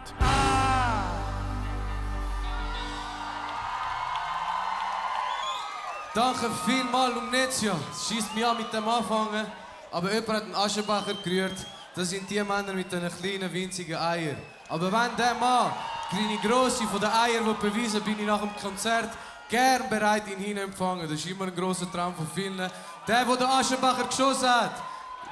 Danke 6.14 6.48
vielmals, 6.64 7.14
Lumnezia. 7.14 7.74
Schießt 7.92 8.34
mich 8.36 8.46
an 8.46 8.56
mit 8.56 8.72
dem 8.72 8.86
Anfangen. 8.86 9.46
Aber 9.90 10.12
jemand 10.12 10.28
hat 10.28 10.42
einen 10.44 10.54
Aschenbecher 10.54 11.14
gerührt. 11.22 11.66
Das 11.94 12.10
sind 12.10 12.28
die 12.30 12.42
Männer 12.42 12.72
mit 12.74 12.92
den 12.92 13.08
kleinen, 13.20 13.52
winzigen 13.52 13.96
Eiern. 13.96 14.36
Aber 14.68 14.92
wenn 14.92 15.16
der 15.16 15.34
Mann, 15.34 15.72
die 16.12 16.16
kleine 16.16 16.38
Grosse 16.42 16.84
von 16.84 17.00
den 17.00 17.10
Eiern 17.10 17.46
will 17.46 17.54
beweisen 17.54 18.02
bin 18.02 18.18
ich 18.18 18.26
nach 18.26 18.40
dem 18.40 18.54
Konzert 18.56 19.10
gern 19.48 19.88
bereit, 19.88 20.24
ihn 20.28 20.38
hinempfangen. 20.38 21.08
Das 21.08 21.18
ist 21.18 21.26
immer 21.26 21.46
ein 21.46 21.54
grosser 21.54 21.90
Traum 21.90 22.14
von 22.14 22.26
vielen. 22.34 22.56
Der, 22.56 22.70
der 23.06 23.36
den 23.36 23.46
Aschenbacher 23.46 24.04
geschossen 24.04 24.48
hat, 24.48 24.72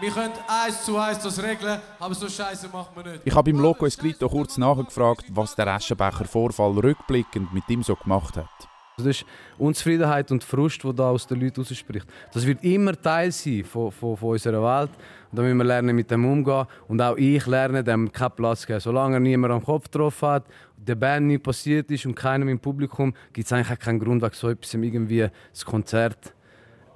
wir 0.01 0.11
können 0.11 0.33
eins 0.47 0.85
zu 0.85 0.99
eins 0.99 1.21
das 1.21 1.43
regeln, 1.43 1.81
aber 1.99 2.15
so 2.15 2.29
Scheiße 2.29 2.69
machen 2.69 2.91
wir 2.97 3.13
nicht. 3.13 3.23
Ich 3.25 3.35
habe 3.35 3.49
im 3.49 3.61
Loco 3.61 3.87
Escrito 3.87 4.29
kurz 4.29 4.59
nachgefragt, 4.59 5.25
was 5.31 5.55
der 5.55 5.69
Aschenbecher 5.69 6.25
Vorfall 6.25 6.73
rückblickend 6.73 7.53
mit 7.53 7.69
ihm 7.69 7.83
so 7.83 7.97
gemacht 7.97 8.37
hat. 8.37 8.69
Das 8.97 9.05
ist 9.05 9.27
Unzufriedenheit 9.59 10.31
und 10.31 10.43
Frust, 10.43 10.83
die 10.83 10.95
da 10.95 11.11
aus 11.11 11.27
den 11.27 11.39
Leuten 11.39 11.61
rausspricht. 11.61 12.07
Das 12.33 12.47
wird 12.47 12.65
immer 12.65 12.99
Teil 12.99 13.31
sein 13.31 13.63
von, 13.63 13.93
von, 13.93 14.17
von 14.17 14.31
unserer 14.31 14.63
Welt. 14.63 14.91
Und 15.31 15.39
da 15.39 15.43
müssen 15.43 15.59
wir 15.59 15.65
lernen, 15.65 15.95
mit 15.95 16.11
dem 16.11 16.25
umzugehen. 16.25 16.67
Und 16.89 17.03
auch 17.03 17.15
ich 17.19 17.47
lerne, 17.47 17.85
dem 17.85 18.11
keinen 18.11 18.31
Platz 18.31 18.67
geben. 18.67 18.81
Solange 18.81 19.21
niemand 19.21 19.53
am 19.53 19.63
Kopf 19.63 19.85
getroffen 19.85 20.29
hat, 20.29 20.47
der 20.79 20.95
Band 20.95 21.27
nichts 21.27 21.43
passiert 21.43 21.91
ist 21.91 22.07
und 22.07 22.15
keinem 22.15 22.49
im 22.49 22.59
Publikum, 22.59 23.13
gibt 23.35 23.47
es 23.47 23.53
eigentlich 23.53 23.71
auch 23.77 23.79
keinen 23.79 23.99
Grund, 23.99 24.25
so 24.35 24.49
etwas 24.49 24.73
irgendwie 24.73 25.29
das 25.53 25.65
Konzert 25.67 26.33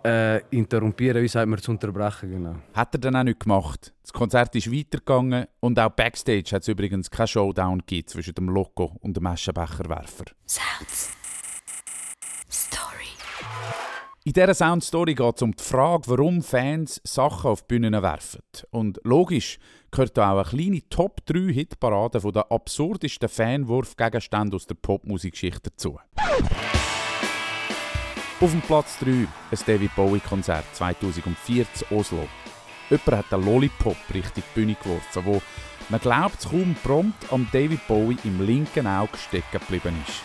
äh, 0.02 0.40
interrumpieren, 0.48 1.22
wie 1.22 1.28
sagt 1.28 1.48
man, 1.48 1.58
zu 1.58 1.70
unterbrechen. 1.70 2.30
Genau. 2.30 2.54
Hat 2.72 2.94
er 2.94 2.98
dann 2.98 3.16
auch 3.16 3.24
nicht 3.24 3.40
gemacht. 3.40 3.92
Das 4.02 4.14
Konzert 4.14 4.56
ist 4.56 4.72
weitergegangen 4.72 5.48
und 5.60 5.78
auch 5.78 5.90
Backstage 5.90 6.52
hat 6.52 6.62
es 6.62 6.68
übrigens 6.68 7.10
keinen 7.10 7.26
Showdown 7.26 7.80
gegeben 7.80 8.08
zwischen 8.08 8.34
dem 8.34 8.48
Loco 8.48 8.96
und 9.00 9.18
dem 9.18 9.26
Aschenbecherwerfer. 9.26 10.24
Sounds. 10.46 11.19
In 14.22 14.34
dieser 14.34 14.52
Soundstory 14.52 15.14
geht 15.14 15.36
es 15.36 15.40
um 15.40 15.56
die 15.56 15.64
Frage, 15.64 16.02
warum 16.08 16.42
Fans 16.42 17.00
Sachen 17.04 17.50
auf 17.50 17.62
die 17.62 17.68
Bühnen 17.68 18.02
werfen. 18.02 18.42
Und 18.70 19.00
logisch 19.02 19.58
gehört 19.90 20.18
da 20.18 20.32
auch 20.32 20.52
eine 20.52 20.62
kleine 20.62 20.86
Top 20.90 21.24
3 21.24 21.50
Hitparade 21.50 22.20
von 22.20 22.32
den 22.32 22.42
absurdesten 22.50 23.30
Fanwurfgegenständen 23.30 24.54
aus 24.54 24.66
der 24.66 24.74
Popmusikgeschichte 24.74 25.70
dazu. 25.70 25.98
Auf 28.40 28.50
dem 28.50 28.60
Platz 28.60 28.98
3 28.98 29.10
ein 29.10 29.26
David 29.64 29.96
Bowie-Konzert 29.96 30.66
2004 30.74 31.64
in 31.90 31.96
Oslo. 31.96 32.28
Jemand 32.90 33.12
hat 33.12 33.32
einen 33.32 33.46
Lollipop 33.46 33.96
Richtung 34.12 34.32
die 34.36 34.54
Bühne 34.54 34.74
geworfen, 34.74 35.24
wo 35.24 35.40
man 35.88 36.00
glaubt 36.00 36.46
kaum 36.46 36.76
prompt 36.82 37.32
am 37.32 37.48
David 37.50 37.88
Bowie 37.88 38.18
im 38.24 38.44
linken 38.44 38.86
Auge 38.86 39.16
stecken 39.16 39.60
geblieben 39.60 39.96
ist. 40.06 40.22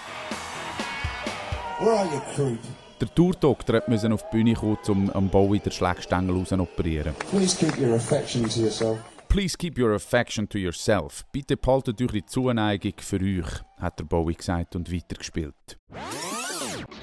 Der 3.01 3.13
Tourdoktor 3.13 3.81
musste 3.87 4.13
auf 4.13 4.23
die 4.29 4.37
Bühne 4.37 4.53
kommen, 4.53 4.77
um 4.87 5.09
am 5.09 5.29
Bowie 5.29 5.59
den 5.59 5.71
zu 5.71 6.59
operieren. 6.59 7.13
Please 7.29 7.57
keep 7.57 7.77
your 7.77 7.95
affection 7.95 8.47
to 8.47 8.61
yourself. 8.61 8.97
Please 9.27 9.57
keep 9.57 9.77
your 9.77 9.93
affection 9.95 10.47
to 10.47 10.57
yourself. 10.57 11.25
Bitte 11.33 11.57
behaltet 11.57 12.01
eure 12.01 12.25
Zuneigung 12.25 12.93
für 12.99 13.19
euch, 13.19 13.47
hat 13.81 13.99
der 13.99 14.05
Bowie 14.05 14.35
gesagt 14.35 14.77
und 14.77 14.89
weitergespielt. 14.89 15.77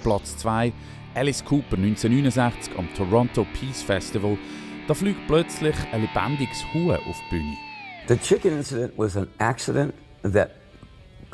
Platz 0.02 0.38
2 0.38 0.72
Alice 1.14 1.44
Cooper 1.44 1.76
1969 1.76 2.78
am 2.78 2.88
Toronto 2.94 3.46
Peace 3.52 3.82
Festival. 3.82 4.38
Da 4.88 4.94
fliegt 4.94 5.26
plötzlich 5.26 5.76
ein 5.92 6.00
lebendiges 6.00 6.64
Huhn 6.72 6.92
auf 6.92 7.20
die 7.30 7.36
Bühne. 7.36 7.56
The 8.08 8.16
chicken 8.16 8.56
incident 8.56 8.94
was 8.96 9.14
an 9.14 9.28
accident 9.38 9.92
that, 10.22 10.52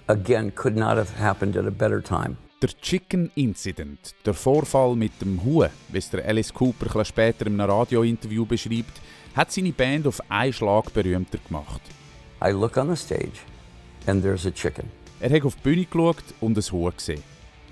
again, 0.09 0.53
could 0.53 0.77
not 0.77 0.97
have 0.97 1.17
happened 1.17 1.57
at 1.57 1.65
a 1.65 1.71
better 1.71 2.03
time. 2.03 2.37
Der 2.61 2.71
Chicken 2.71 3.31
Incident, 3.37 4.17
der 4.27 4.35
Vorfall 4.35 4.97
mit 4.97 5.13
dem 5.21 5.45
Huhn, 5.45 5.69
wie 5.91 5.99
es 5.99 6.11
der 6.11 6.27
Alice 6.27 6.53
Cooper 6.53 7.05
später 7.05 7.47
in 7.47 7.61
einem 7.61 7.71
Radiointerview 7.71 8.45
beschreibt, 8.45 9.01
hat 9.37 9.53
seine 9.53 9.71
Band 9.71 10.09
auf 10.09 10.21
einen 10.29 10.53
Schlag 10.53 10.93
berühmter 10.93 11.39
gemacht. 11.39 11.81
I 12.43 12.51
look 12.51 12.77
on 12.77 12.89
the 12.89 12.97
stage 12.97 13.39
and 14.07 14.25
there's 14.25 14.45
a 14.45 14.51
chicken. 14.51 14.91
Er 15.21 15.31
hat 15.31 15.45
auf 15.45 15.55
die 15.55 15.63
Bühne 15.63 15.85
geschaut 15.85 16.25
und 16.41 16.59
ein 16.59 16.73
Huhn 16.73 16.93
gesehen. 16.97 17.23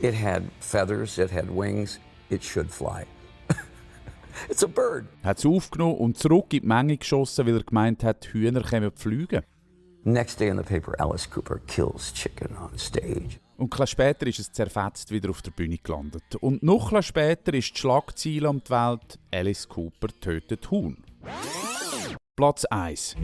It 0.01 0.15
had 0.15 0.45
feathers, 0.61 1.19
it 1.19 1.33
had 1.33 1.49
wings, 1.49 1.99
it 2.31 2.45
should 2.45 2.71
fly. 2.71 3.07
It's 4.49 4.63
a 4.63 4.69
bird. 4.69 5.07
Hat 5.25 5.39
es 5.39 5.47
aufgenommen 5.47 5.97
und 5.97 6.17
zurück 6.17 6.53
in 6.53 6.61
die 6.61 6.67
Menge 6.69 6.97
geschossen, 6.97 7.45
weil 7.45 7.57
er 7.57 7.65
gemeint 7.65 8.05
hat, 8.05 8.29
Hühner 8.33 8.63
können 8.63 8.93
fliegen. 8.93 9.43
Next 10.05 10.39
day 10.39 10.47
in 10.47 10.59
the 10.59 10.63
paper, 10.63 10.95
Alice 11.01 11.29
Cooper 11.29 11.59
kills 11.67 12.13
chicken 12.15 12.57
on 12.57 12.79
stage. 12.79 13.41
Und 13.57 13.81
ein 13.81 13.87
später 13.87 14.27
ist 14.27 14.39
es 14.39 14.53
zerfetzt 14.53 15.11
wieder 15.11 15.31
auf 15.31 15.41
der 15.41 15.51
Bühne 15.51 15.79
gelandet. 15.79 16.37
Und 16.41 16.63
noch 16.63 16.93
ein 16.93 17.03
später 17.03 17.55
ist 17.55 17.75
die 17.75 17.81
Schlagzeile 17.81 18.51
um 18.51 18.63
die 18.63 18.71
Welt 18.71 19.19
Alice 19.33 19.67
Cooper 19.69 20.09
tötet 20.21 20.71
Huhn. 20.71 21.03
Platz 22.37 22.67
1. 22.67 23.17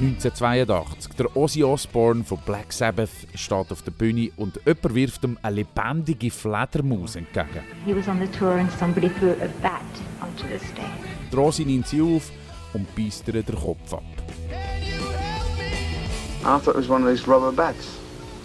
1982. 0.00 1.12
Der 1.14 1.36
Ozzy 1.36 1.64
Osbourne 1.64 2.22
von 2.22 2.38
Black 2.46 2.72
Sabbath 2.72 3.10
steht 3.34 3.72
auf 3.72 3.82
der 3.82 3.90
Bühne 3.90 4.30
und 4.36 4.60
jemand 4.64 4.94
wirft 4.94 5.24
ihm 5.24 5.36
eine 5.42 5.56
lebendige 5.56 6.30
Fledermaus 6.30 7.16
entgegen. 7.16 7.64
He 7.84 7.96
was 7.96 8.06
on 8.06 8.20
the 8.20 8.28
tour 8.38 8.52
and 8.52 8.70
somebody 8.78 9.08
threw 9.08 9.32
a 9.32 9.48
bat 9.60 9.82
onto 10.22 10.46
the 10.46 10.64
stage. 10.64 10.86
Der 11.32 11.38
Ozzy 11.40 11.64
nimmt 11.64 11.88
sie 11.88 12.00
auf 12.00 12.30
und 12.72 12.94
beißt 12.94 13.26
ihr 13.26 13.42
den 13.42 13.56
Kopf 13.56 13.92
ab. 13.92 14.04
I 16.40 16.58
thought 16.60 16.68
it 16.68 16.76
was 16.76 16.88
one 16.88 17.02
of 17.02 17.10
these 17.10 17.28
rubber 17.28 17.52
bats. 17.52 17.98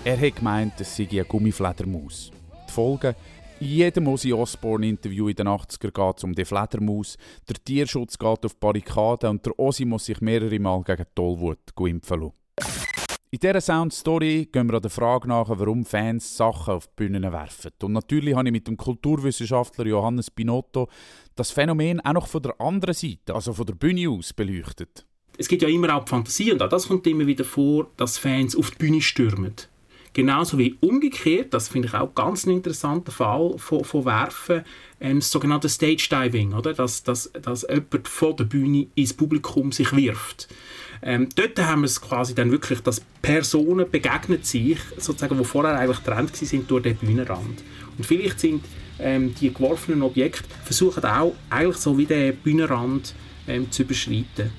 Er 0.03 0.19
hat 0.19 0.35
gemeint, 0.35 0.73
es 0.81 0.95
sei 0.95 1.07
eine 1.09 1.23
Gummifledermaus. 1.23 2.31
Die 2.67 2.71
Folge? 2.71 3.15
In 3.59 3.67
jedem 3.67 4.07
Ozzy 4.07 4.33
Osbourne-Interview 4.33 5.29
in 5.29 5.35
den 5.35 5.47
80er 5.47 5.91
geht 5.91 6.17
es 6.17 6.23
um 6.23 6.33
die 6.33 6.43
Fledermaus, 6.43 7.17
der 7.47 7.63
Tierschutz 7.63 8.17
geht 8.17 8.45
auf 8.45 8.57
Barrikaden 8.59 9.29
und 9.29 9.45
der 9.45 9.57
Ozzy 9.57 9.85
muss 9.85 10.05
sich 10.05 10.19
mehrere 10.19 10.59
Mal 10.59 10.83
gegen 10.83 11.05
Tollwut 11.15 11.59
impfen 11.79 12.21
lassen. 12.21 12.33
In 13.29 13.39
dieser 13.39 13.61
Soundstory 13.61 14.49
gehen 14.51 14.67
wir 14.67 14.75
an 14.75 14.81
der 14.81 14.91
Frage 14.91 15.27
nach, 15.27 15.47
warum 15.47 15.85
Fans 15.85 16.35
Sachen 16.35 16.73
auf 16.73 16.87
die 16.87 16.93
Bühnen 16.95 17.31
werfen. 17.31 17.71
Und 17.81 17.93
natürlich 17.93 18.35
habe 18.35 18.47
ich 18.47 18.51
mit 18.51 18.67
dem 18.67 18.75
Kulturwissenschaftler 18.75 19.85
Johannes 19.85 20.29
Binotto 20.29 20.89
das 21.35 21.51
Phänomen 21.51 22.01
auch 22.01 22.13
noch 22.13 22.27
von 22.27 22.41
der 22.41 22.59
anderen 22.59 22.93
Seite, 22.93 23.33
also 23.33 23.53
von 23.53 23.65
der 23.65 23.75
Bühne 23.75 24.09
aus, 24.09 24.33
beleuchtet. 24.33 25.05
Es 25.37 25.47
gibt 25.47 25.61
ja 25.61 25.67
immer 25.67 25.95
auch 25.95 26.05
die 26.05 26.09
Fantasie, 26.09 26.51
und 26.51 26.61
auch 26.61 26.69
das 26.69 26.87
kommt 26.87 27.07
immer 27.07 27.25
wieder 27.25 27.43
vor, 27.43 27.87
dass 27.97 28.17
Fans 28.17 28.55
auf 28.55 28.71
die 28.71 28.77
Bühne 28.77 29.01
stürmen. 29.01 29.53
Genauso 30.13 30.59
wie 30.59 30.77
umgekehrt, 30.79 31.55
das 31.55 31.69
finde 31.69 31.87
ich 31.87 31.95
auch 31.95 32.13
ganz 32.13 32.45
ein 32.45 32.51
interessanter 32.51 33.11
Fall 33.11 33.55
von, 33.57 33.83
von 33.83 34.05
Werfen, 34.05 34.63
ähm, 35.01 35.19
das 35.19 35.31
sogenannte 35.31 35.69
Stage 35.69 36.07
Diving, 36.09 36.53
oder? 36.53 36.73
Dass, 36.73 37.01
dass, 37.01 37.31
dass 37.41 37.65
jemand 37.67 38.07
von 38.07 38.35
der 38.35 38.43
Bühne 38.43 38.87
ins 38.93 39.13
Publikum 39.13 39.71
sich 39.71 39.91
wirft. 39.95 40.49
Ähm, 41.01 41.29
dort 41.35 41.59
haben 41.59 41.81
wir 41.81 41.87
es 41.87 41.99
quasi 41.99 42.35
dann 42.35 42.51
wirklich, 42.51 42.79
dass 42.81 43.01
Personen 43.23 43.89
begegnet 43.89 44.45
sich, 44.45 44.77
sozusagen, 44.97 45.37
die 45.37 45.43
vorher 45.43 45.77
eigentlich 45.77 46.03
getrennt 46.03 46.35
sind 46.35 46.69
durch 46.69 46.83
den 46.83 46.95
Bühnenrand. 46.95 47.63
Und 47.97 48.05
vielleicht 48.05 48.39
sind 48.39 48.63
ähm, 48.99 49.33
die 49.33 49.51
geworfenen 49.51 50.03
Objekte 50.03 50.43
versuchen 50.63 51.03
auch 51.03 51.35
eigentlich 51.49 51.77
so 51.77 51.97
wie 51.97 52.05
den 52.05 52.35
Bühnenrand 52.35 53.15
ähm, 53.47 53.71
zu 53.71 53.81
überschreiten. 53.81 54.51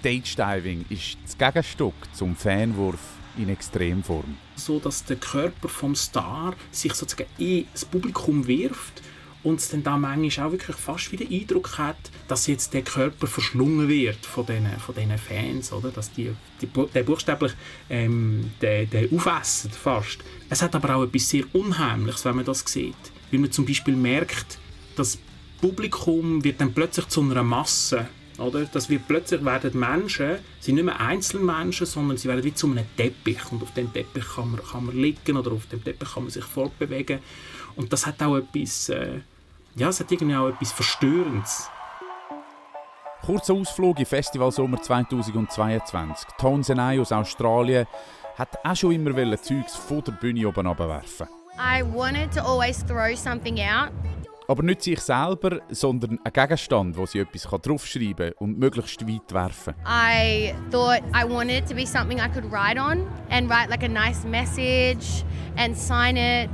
Stage 0.00 0.34
Diving 0.34 0.86
ist 0.88 1.18
das 1.22 1.36
Gegenstück 1.36 1.92
zum 2.14 2.34
Fanwurf 2.34 3.00
in 3.36 3.50
Extremform. 3.50 4.38
So 4.56 4.78
dass 4.78 5.04
der 5.04 5.16
Körper 5.16 5.68
vom 5.68 5.94
Star 5.94 6.54
sich 6.70 6.94
sozusagen 6.94 7.28
ins 7.36 7.84
Publikum 7.84 8.46
wirft 8.46 9.02
und 9.42 9.60
es 9.60 9.68
dann 9.68 9.82
da 9.82 9.98
manchmal 9.98 10.46
auch 10.46 10.52
wirklich 10.52 10.76
fast 10.76 11.12
wie 11.12 11.18
den 11.18 11.30
Eindruck 11.30 11.76
hat, 11.76 11.98
dass 12.28 12.46
jetzt 12.46 12.72
der 12.72 12.80
Körper 12.80 13.26
verschlungen 13.26 13.88
wird 13.88 14.24
von 14.24 14.46
diesen, 14.46 14.70
von 14.78 14.94
diesen 14.94 15.18
Fans, 15.18 15.70
oder? 15.70 15.90
dass 15.90 16.10
die, 16.12 16.34
die, 16.62 16.66
der 16.66 17.02
buchstäblich 17.02 17.52
ähm, 17.90 18.52
den, 18.62 18.88
den 18.88 19.14
aufessen 19.14 19.70
fast. 19.70 20.20
Es 20.48 20.62
hat 20.62 20.74
aber 20.74 20.96
auch 20.96 21.04
etwas 21.04 21.28
sehr 21.28 21.44
Unheimliches, 21.52 22.24
wenn 22.24 22.36
man 22.36 22.46
das 22.46 22.60
sieht. 22.66 22.94
Weil 23.30 23.40
man 23.40 23.52
zum 23.52 23.66
Beispiel 23.66 23.96
merkt, 23.96 24.58
das 24.96 25.18
Publikum 25.60 26.42
wird 26.42 26.58
dann 26.58 26.72
plötzlich 26.72 27.06
zu 27.08 27.20
einer 27.20 27.42
Masse 27.42 28.08
oder? 28.40 28.64
Das 28.64 28.88
wird 28.88 29.06
plötzlich 29.06 29.44
werden 29.44 29.78
Menschen, 29.78 30.38
sind 30.60 30.76
nicht 30.76 30.84
mehr 30.84 31.00
Einzelmenschen, 31.00 31.86
sondern 31.86 32.16
sie 32.16 32.28
werden 32.28 32.44
wie 32.44 32.54
zu 32.54 32.66
einem 32.66 32.84
Teppich. 32.96 33.40
Und 33.50 33.62
auf 33.62 33.72
dem 33.74 33.92
Teppich 33.92 34.24
kann 34.34 34.52
man, 34.52 34.62
kann 34.62 34.86
man 34.86 34.96
liegen 34.96 35.36
oder 35.36 35.52
auf 35.52 35.66
dem 35.66 35.82
Teppich 35.84 36.12
kann 36.14 36.24
man 36.24 36.30
sich 36.30 36.44
fortbewegen. 36.44 37.20
Und 37.76 37.92
das 37.92 38.06
hat 38.06 38.22
auch 38.22 38.36
etwas, 38.36 38.88
äh, 38.88 39.20
ja, 39.76 39.88
es 39.88 40.00
hat 40.00 40.10
irgendwie 40.10 40.36
auch 40.36 40.48
etwas 40.48 40.72
Verstörendes. 40.72 41.68
Kurzer 43.24 43.54
Ausflug 43.54 43.98
im 43.98 44.06
Festival 44.06 44.50
Sommer 44.50 44.80
2022. 44.80 46.28
Tones 46.38 46.70
and 46.70 46.80
I 46.80 46.98
aus 46.98 47.12
Australien 47.12 47.86
hat 48.36 48.58
auch 48.64 48.74
schon 48.74 48.92
immer 48.92 49.14
Zeugs 49.42 49.76
von 49.76 50.02
der 50.02 50.12
Bühne 50.12 50.48
oben 50.48 50.66
runterwerfen. 50.66 51.28
I 51.58 51.82
wanted 51.82 52.32
to 52.32 52.40
always 52.40 52.82
throw 52.86 53.14
something 53.14 53.60
out 53.60 53.92
aber 54.50 54.64
nicht 54.64 54.82
sich 54.82 54.98
selber, 54.98 55.60
sondern 55.68 56.18
ein 56.24 56.32
Gegenstand, 56.32 56.96
wo 56.96 57.06
sie 57.06 57.20
etwas 57.20 57.42
draufschreiben 57.62 58.16
kann 58.16 58.32
und 58.38 58.58
möglichst 58.58 59.06
weit 59.06 59.32
werfen. 59.32 59.74
I 59.86 60.52
thought 60.72 61.02
I 61.14 61.24
wanted 61.24 61.62
it 61.62 61.68
to 61.68 61.74
be 61.74 61.86
something 61.86 62.18
I 62.18 62.28
could 62.28 62.50
write 62.50 62.76
on 62.76 63.06
and 63.30 63.48
write 63.48 63.70
like 63.70 63.84
a 63.84 63.88
nice 63.88 64.24
message 64.24 65.24
and 65.56 65.76
sign 65.76 66.16
it, 66.16 66.50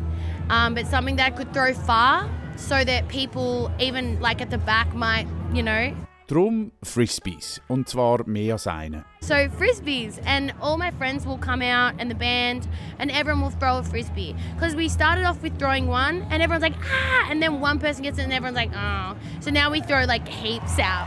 um, 0.50 0.74
but 0.74 0.86
something 0.86 1.16
that 1.16 1.28
I 1.28 1.30
could 1.30 1.54
throw 1.54 1.72
far 1.72 2.28
so 2.56 2.84
that 2.84 3.08
people, 3.08 3.70
even 3.80 4.20
like 4.20 4.42
at 4.42 4.50
the 4.50 4.58
back, 4.58 4.94
might, 4.94 5.26
you 5.54 5.62
know, 5.62 5.94
Drum 6.26 6.72
Frisbees. 6.82 7.60
Und 7.68 7.88
zwar 7.88 8.26
mehr 8.26 8.54
als 8.54 8.66
einen. 8.66 9.04
So 9.20 9.34
frisbees, 9.56 10.20
and 10.26 10.52
all 10.60 10.76
my 10.76 10.90
friends 10.98 11.24
will 11.26 11.38
come 11.38 11.62
out 11.62 11.94
and 12.00 12.10
the 12.10 12.16
band, 12.16 12.68
and 12.98 13.10
everyone 13.10 13.42
will 13.42 13.56
throw 13.58 13.78
a 13.78 13.82
frisbee. 13.82 14.34
Because 14.54 14.76
we 14.76 14.88
started 14.88 15.24
off 15.24 15.42
with 15.42 15.56
throwing 15.58 15.88
one, 15.88 16.22
and 16.30 16.42
everyone's 16.42 16.62
like 16.62 16.76
ah, 16.78 17.30
and 17.30 17.40
then 17.42 17.60
one 17.60 17.78
person 17.78 18.02
gets 18.02 18.18
it, 18.18 18.24
and 18.24 18.32
everyone's 18.32 18.56
like 18.56 18.72
oh. 18.74 19.16
So 19.40 19.50
now 19.50 19.70
we 19.70 19.80
throw 19.80 20.04
like 20.04 20.26
heaps 20.28 20.78
out. 20.78 21.06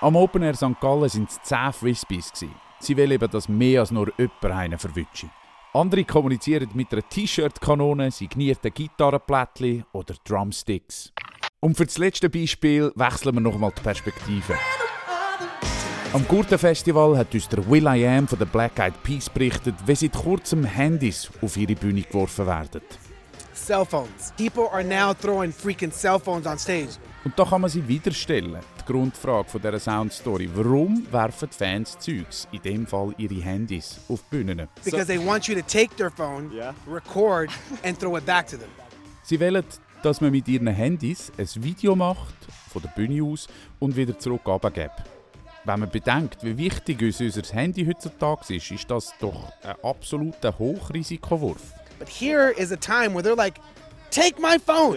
Am 0.00 0.16
Open 0.16 0.42
Air 0.42 0.54
St. 0.54 0.78
Gallen 0.80 1.00
waren 1.00 1.26
es 1.26 1.38
10 1.42 1.72
Frisbees. 1.72 2.32
gewesen. 2.32 2.54
Sie 2.80 2.96
wollen 2.96 3.10
eben, 3.10 3.30
dass 3.30 3.48
mehr 3.48 3.80
als 3.80 3.90
nur 3.90 4.12
jemand 4.16 4.44
einen 4.44 4.78
verwünscht. 4.78 5.26
Andere 5.72 6.04
kommunizieren 6.04 6.70
mit 6.74 6.92
einer 6.92 7.08
T-Shirt-Kanone, 7.08 8.10
signierten 8.10 8.72
Gitarrenplättchen 8.72 9.84
oder 9.92 10.14
Drumsticks. 10.24 11.12
Und 11.60 11.76
für 11.76 11.86
das 11.86 11.98
letzte 11.98 12.30
Beispiel 12.30 12.92
wechseln 12.94 13.34
wir 13.34 13.40
nochmal 13.40 13.72
die 13.76 13.80
Perspektive. 13.80 14.54
Am 16.12 16.26
Gurtenfestival 16.28 17.18
hat 17.18 17.34
uns 17.34 17.48
der 17.48 17.68
Will 17.68 17.84
I 17.84 18.06
Am 18.06 18.28
von 18.28 18.38
den 18.38 18.46
Black 18.46 18.78
Eyed 18.78 19.02
Peas 19.02 19.28
berichtet, 19.28 19.74
wie 19.84 19.94
seit 19.96 20.12
kurzem 20.12 20.64
Handys 20.64 21.28
auf 21.42 21.56
ihre 21.56 21.74
Bühne 21.74 22.02
geworfen 22.02 22.46
werden. 22.46 22.80
Cell 23.54 23.84
phones. 23.84 24.32
People 24.36 24.70
are 24.70 24.84
now 24.84 25.12
throwing 25.12 25.52
freaking 25.52 25.90
cell 25.90 26.20
phones 26.20 26.46
on 26.46 26.56
stage. 26.58 26.90
Und 27.24 27.36
da 27.36 27.44
kann 27.44 27.60
man 27.60 27.68
sie 27.68 27.86
wieder 27.88 28.12
stellen. 28.12 28.56
Die 28.80 28.92
Grundfrage 28.92 29.48
von 29.48 29.60
dieser 29.60 29.80
Soundstory. 29.80 30.48
Warum 30.54 31.06
werfen 31.10 31.48
die 31.50 31.56
Fans 31.56 31.98
Zeugs, 31.98 32.46
in 32.52 32.62
dem 32.62 32.86
Fall 32.86 33.12
ihre 33.18 33.42
Handys, 33.42 33.98
auf 34.08 34.20
die 34.30 34.36
Bühnen? 34.36 34.68
Because 34.84 35.06
they 35.06 35.18
want 35.18 35.48
you 35.48 35.56
to 35.56 35.62
take 35.62 35.94
their 35.96 36.12
phone, 36.12 36.52
record, 36.86 37.50
and 37.82 37.98
throw 37.98 38.16
it 38.16 38.24
back 38.24 38.46
to 38.46 38.56
them. 38.56 38.68
Sie 39.24 39.38
wollen, 39.40 39.64
dass 40.02 40.20
man 40.20 40.30
mit 40.30 40.48
ihren 40.48 40.66
Handys 40.68 41.32
ein 41.36 41.48
Video 41.62 41.96
macht, 41.96 42.34
von 42.70 42.82
der 42.82 42.90
Bühne 42.90 43.22
aus, 43.24 43.48
und 43.78 43.96
wieder 43.96 44.18
zurück 44.18 44.48
abgibt. 44.48 45.02
Wenn 45.64 45.80
man 45.80 45.90
bedenkt, 45.90 46.42
wie 46.44 46.56
wichtig 46.56 47.02
uns 47.02 47.20
unser 47.20 47.42
Handy 47.54 47.84
heutzutage 47.84 48.56
ist, 48.56 48.70
ist 48.70 48.90
das 48.90 49.12
doch 49.20 49.52
ein 49.62 49.74
absoluter 49.82 50.58
Hochrisikowurf. 50.58 51.74
But 51.98 52.08
here 52.08 52.52
is 52.52 52.72
a 52.72 52.76
time 52.76 53.14
where 53.14 53.22
they're 53.22 53.36
like, 53.36 53.60
take 54.10 54.40
my 54.40 54.58
phone, 54.58 54.96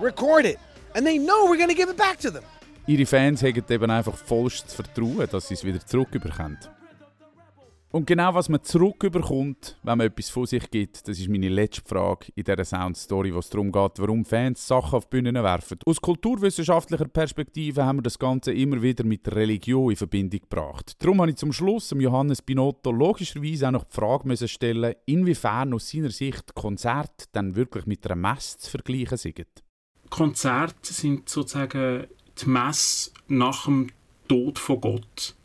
record 0.00 0.44
it, 0.44 0.58
and 0.94 1.06
they 1.06 1.18
know 1.18 1.46
we're 1.46 1.56
going 1.56 1.68
to 1.68 1.74
give 1.74 1.90
it 1.90 1.96
back 1.96 2.18
to 2.18 2.30
them. 2.30 2.42
Ihre 2.86 3.06
Fans 3.06 3.42
haben 3.42 3.64
eben 3.68 3.90
einfach 3.90 4.16
vollstes 4.16 4.74
Vertrauen, 4.74 5.26
dass 5.30 5.48
sie 5.48 5.54
es 5.54 5.64
wieder 5.64 5.84
zurückbekommen. 5.84 6.58
Und 7.96 8.04
genau 8.04 8.34
was 8.34 8.50
man 8.50 8.62
zurückbekommt, 8.62 9.78
wenn 9.82 9.96
man 9.96 10.08
etwas 10.08 10.28
von 10.28 10.44
sich 10.44 10.70
gibt, 10.70 11.08
das 11.08 11.18
ist 11.18 11.30
meine 11.30 11.48
letzte 11.48 11.80
Frage 11.80 12.26
in 12.34 12.44
dieser 12.44 12.62
Soundstory, 12.62 13.32
wo 13.32 13.38
es 13.38 13.48
darum 13.48 13.72
geht, 13.72 13.92
warum 13.96 14.22
Fans 14.22 14.66
Sachen 14.66 14.96
auf 14.96 15.06
die 15.06 15.16
Bühnen 15.16 15.42
werfen. 15.42 15.78
Aus 15.86 15.98
kulturwissenschaftlicher 16.02 17.08
Perspektive 17.08 17.86
haben 17.86 17.96
wir 17.96 18.02
das 18.02 18.18
Ganze 18.18 18.52
immer 18.52 18.82
wieder 18.82 19.02
mit 19.02 19.26
Religion 19.34 19.88
in 19.92 19.96
Verbindung 19.96 20.40
gebracht. 20.40 20.94
Darum 20.98 21.22
habe 21.22 21.30
ich 21.30 21.38
zum 21.38 21.54
Schluss 21.54 21.88
dem 21.88 22.02
Johannes 22.02 22.42
Binotto 22.42 22.90
logischerweise 22.90 23.68
auch 23.68 23.72
noch 23.72 23.84
die 23.84 23.94
Frage 23.94 24.28
müssen 24.28 24.48
stellen, 24.48 24.94
inwiefern 25.06 25.72
aus 25.72 25.88
seiner 25.88 26.10
Sicht 26.10 26.54
Konzerte 26.54 27.28
dann 27.32 27.56
wirklich 27.56 27.86
mit 27.86 28.04
einer 28.04 28.16
Messe 28.16 28.58
zu 28.58 28.72
vergleichen 28.72 29.16
sind. 29.16 29.46
Konzerte 30.10 30.92
sind 30.92 31.30
sozusagen 31.30 32.08
die 32.36 32.46
Messe 32.46 33.12
nach 33.28 33.64
dem 33.64 33.88
Tod 34.28 34.58
von 34.58 34.82
Gott. 34.82 35.35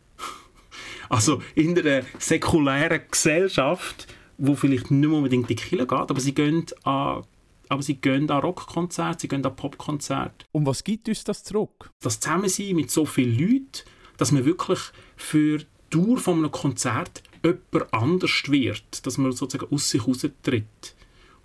Also 1.11 1.41
in 1.55 1.77
einer 1.77 2.03
säkulären 2.19 3.01
Gesellschaft, 3.11 4.07
wo 4.37 4.55
vielleicht 4.55 4.91
nicht 4.91 5.09
mehr 5.09 5.17
unbedingt 5.17 5.49
in 5.49 5.57
die 5.57 5.61
Kirche 5.61 5.85
geht, 5.85 5.91
aber 5.91 6.19
sie 6.21 6.33
gehen 6.33 6.65
an, 6.83 7.25
aber 7.67 7.81
sie 7.83 7.95
gehen 7.95 8.31
an 8.31 8.39
Rockkonzerte, 8.39 9.19
sie 9.19 9.27
gehen 9.27 9.45
an 9.45 9.53
Popkonzerte. 9.53 10.45
Und 10.53 10.65
was 10.65 10.85
gibt 10.85 11.09
uns 11.09 11.25
das 11.25 11.43
zurück? 11.43 11.91
Das 11.99 12.21
Zusammensein 12.21 12.77
mit 12.77 12.91
so 12.91 13.05
vielen 13.05 13.37
Leuten, 13.37 13.83
dass 14.15 14.31
man 14.31 14.45
wirklich 14.45 14.79
für 15.17 15.57
die 15.57 15.65
Dauer 15.89 16.17
von 16.17 16.37
einem 16.37 16.51
Konzert 16.51 17.23
jemand 17.43 17.93
anders 17.93 18.43
wird, 18.47 19.05
dass 19.05 19.17
man 19.17 19.33
sozusagen 19.33 19.69
aus 19.69 19.89
sich 19.89 20.01
heraustritt. 20.01 20.95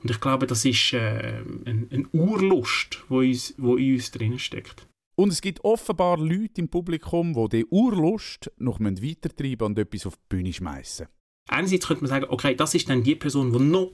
Und 0.01 0.11
ich 0.13 0.21
glaube, 0.21 0.47
das 0.47 0.65
ist 0.65 0.93
äh, 0.93 1.43
eine 1.65 1.89
ein 1.91 2.09
Urlust, 2.13 3.03
die 3.11 3.15
uns, 3.15 3.55
wo 3.59 3.75
in 3.75 3.95
uns 3.95 4.13
drin 4.13 4.39
steckt. 4.39 4.87
Und 5.19 5.33
es 5.33 5.41
gibt 5.41 5.65
offenbar 5.65 6.19
Leute 6.19 6.61
im 6.61 6.69
Publikum, 6.69 7.33
die 7.33 7.49
diese 7.49 7.73
Urlust 7.73 8.53
noch 8.59 8.79
weitertreiben 8.79 9.67
und 9.67 9.79
etwas 9.79 10.07
auf 10.07 10.17
die 10.17 10.37
Bühne 10.37 10.53
schmeißen. 10.53 11.07
Einerseits 11.49 11.87
könnte 11.87 12.03
man 12.03 12.11
sagen, 12.11 12.27
okay, 12.29 12.55
das 12.55 12.75
ist 12.75 12.89
dann 12.91 13.03
die 13.03 13.15
Person, 13.15 13.51
die 13.51 13.59
noch 13.59 13.93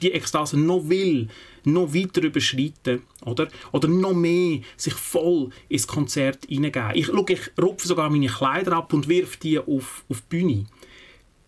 die 0.00 0.12
Ekstase 0.12 0.58
noch 0.58 0.88
will, 0.88 1.28
noch 1.64 1.92
weiter 1.94 2.22
überschreiten, 2.22 3.02
oder? 3.24 3.48
Oder 3.72 3.88
noch 3.88 4.14
mehr 4.14 4.60
sich 4.76 4.94
voll 4.94 5.50
ins 5.68 5.86
Konzert 5.86 6.46
hineingeben. 6.46 6.92
Ich, 6.94 7.06
schau, 7.06 7.24
ich 7.28 7.50
rupfe 7.60 7.86
sogar 7.86 8.10
meine 8.10 8.26
Kleider 8.26 8.72
ab 8.72 8.92
und 8.92 9.06
wirf 9.06 9.36
die 9.36 9.58
auf, 9.58 10.04
auf 10.08 10.22
die 10.22 10.28
Bühne. 10.28 10.66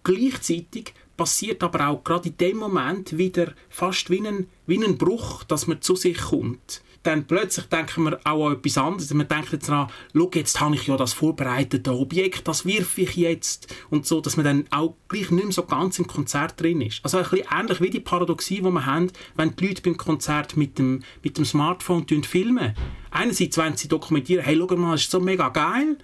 Gleichzeitig 0.04 0.92
passiert 1.16 1.62
aber 1.62 1.88
auch 1.88 2.04
gerade 2.04 2.28
in 2.28 2.36
dem 2.36 2.58
Moment 2.58 3.16
wieder 3.16 3.54
fast 3.68 4.10
wie 4.10 4.24
ein, 4.26 4.46
wie 4.66 4.84
ein 4.84 4.98
Bruch, 4.98 5.42
dass 5.44 5.66
man 5.66 5.80
zu 5.80 5.96
sich 5.96 6.18
kommt. 6.18 6.82
Dann 7.06 7.24
plötzlich 7.24 7.66
denken 7.66 8.02
wir 8.02 8.18
auch 8.24 8.48
an 8.48 8.54
etwas 8.54 8.78
anderes. 8.78 9.14
Man 9.14 9.28
denkt 9.28 9.52
jetzt 9.52 9.68
daran, 9.68 9.88
schau, 10.12 10.28
jetzt 10.34 10.60
habe 10.60 10.74
ich 10.74 10.88
ja 10.88 10.96
das 10.96 11.12
vorbereitete 11.12 11.92
Objekt, 11.92 12.48
das 12.48 12.66
wirf 12.66 12.98
ich 12.98 13.14
jetzt. 13.14 13.72
Und 13.90 14.06
so, 14.06 14.20
dass 14.20 14.36
man 14.36 14.44
dann 14.44 14.64
auch 14.70 14.96
gleich 15.06 15.30
nicht 15.30 15.44
mehr 15.44 15.52
so 15.52 15.62
ganz 15.62 16.00
im 16.00 16.08
Konzert 16.08 16.60
drin 16.60 16.80
ist. 16.80 17.00
Also 17.04 17.18
ein 17.18 17.22
bisschen 17.22 17.46
ähnlich 17.56 17.80
wie 17.80 17.90
die 17.90 18.00
Paradoxie, 18.00 18.56
die 18.56 18.62
wir 18.62 18.86
haben, 18.86 19.12
wenn 19.36 19.54
die 19.54 19.68
Leute 19.68 19.82
beim 19.82 19.96
Konzert 19.96 20.56
mit 20.56 20.80
dem, 20.80 21.04
mit 21.22 21.38
dem 21.38 21.44
Smartphone 21.44 22.06
filmen. 22.24 22.74
Einerseits 23.12 23.56
wollen 23.56 23.76
sie 23.76 23.86
dokumentieren, 23.86 24.44
hey, 24.44 24.58
schau 24.58 24.76
mal, 24.76 24.92
das 24.92 25.02
ist 25.02 25.10
so 25.12 25.20
mega 25.20 25.48
geil, 25.50 25.98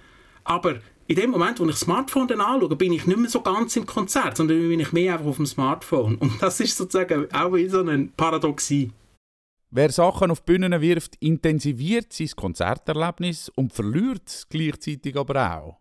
aber 0.45 0.75
in 1.07 1.17
dem 1.17 1.31
Moment, 1.31 1.59
wo 1.59 1.65
ich 1.65 1.71
das 1.71 1.81
Smartphone 1.81 2.29
dann 2.29 2.39
anschaue, 2.39 2.77
bin 2.77 2.93
ich 2.93 3.05
nicht 3.05 3.19
mehr 3.19 3.29
so 3.29 3.41
ganz 3.41 3.75
im 3.75 3.85
Konzert, 3.85 4.37
sondern 4.37 4.69
bin 4.69 4.79
ich 4.79 4.93
mehr 4.93 5.13
einfach 5.13 5.27
auf 5.27 5.35
dem 5.35 5.45
Smartphone. 5.45 6.15
Und 6.15 6.41
das 6.41 6.61
ist 6.61 6.77
sozusagen 6.77 7.29
auch 7.33 7.53
wie 7.53 7.67
so 7.67 7.81
eine 7.81 8.07
Paradoxie. 8.15 8.91
Wer 9.75 9.91
Sachen 9.91 10.29
auf 10.29 10.43
Bühnen 10.43 10.79
wirft, 10.81 11.15
intensiviert 11.15 12.13
sein 12.13 12.29
Konzerterlebnis 12.35 13.49
und 13.55 13.73
verliert 13.73 14.21
es 14.27 14.47
gleichzeitig 14.47 15.17
aber 15.17 15.51
auch. 15.51 15.77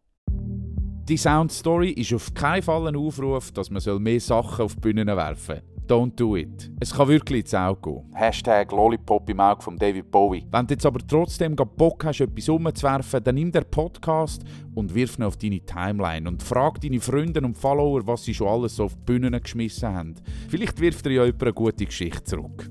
Die 1.07 1.19
Soundstory 1.19 1.91
ist 1.91 2.15
auf 2.15 2.33
keinen 2.33 2.63
Fall 2.63 2.89
ein 2.89 2.97
Aufruf, 2.97 3.53
dass 3.53 3.69
man 3.69 4.03
mehr 4.03 4.19
Sachen 4.19 4.65
auf 4.65 4.79
Bühnen 4.79 5.09
werfen 5.09 5.57
soll. 5.57 5.63
Don't 5.87 6.17
do 6.17 6.39
it. 6.39 6.71
Es 6.81 6.95
kann 6.95 7.09
wirklich 7.09 7.41
ins 7.41 7.53
Auge 7.53 7.91
gehen. 7.91 8.15
Hashtag 8.15 8.73
Lollipop 8.73 9.29
im 9.29 9.41
Auge 9.41 9.61
von 9.61 9.77
David 9.77 10.11
Bowie. 10.11 10.47
Wenn 10.51 10.67
du 10.67 10.73
jetzt 10.73 10.87
aber 10.87 11.07
trotzdem 11.07 11.55
Bock 11.55 12.03
hast, 12.07 12.23
etwas 12.23 12.49
umzuwerfen, 12.49 13.23
dann 13.23 13.35
nimm 13.35 13.53
den 13.53 13.65
Podcast 13.71 14.43
und 14.75 14.95
wirf 14.95 15.19
ihn 15.19 15.25
auf 15.25 15.37
deine 15.37 15.61
Timeline 15.61 16.27
und 16.31 16.43
frag 16.43 16.81
deine 16.81 16.99
Freunde 16.99 17.43
und 17.43 17.59
Follower, 17.59 18.07
was 18.07 18.25
sie 18.25 18.33
schon 18.33 18.49
alles 18.49 18.81
auf 18.81 18.95
die 18.95 19.03
Bühnen 19.05 19.39
geschmissen 19.39 19.93
haben. 19.93 20.15
Vielleicht 20.49 20.81
wirft 20.81 21.05
dir 21.05 21.13
ja 21.13 21.25
jemand 21.27 21.43
eine 21.43 21.53
gute 21.53 21.85
Geschichte 21.85 22.25
zurück. 22.25 22.71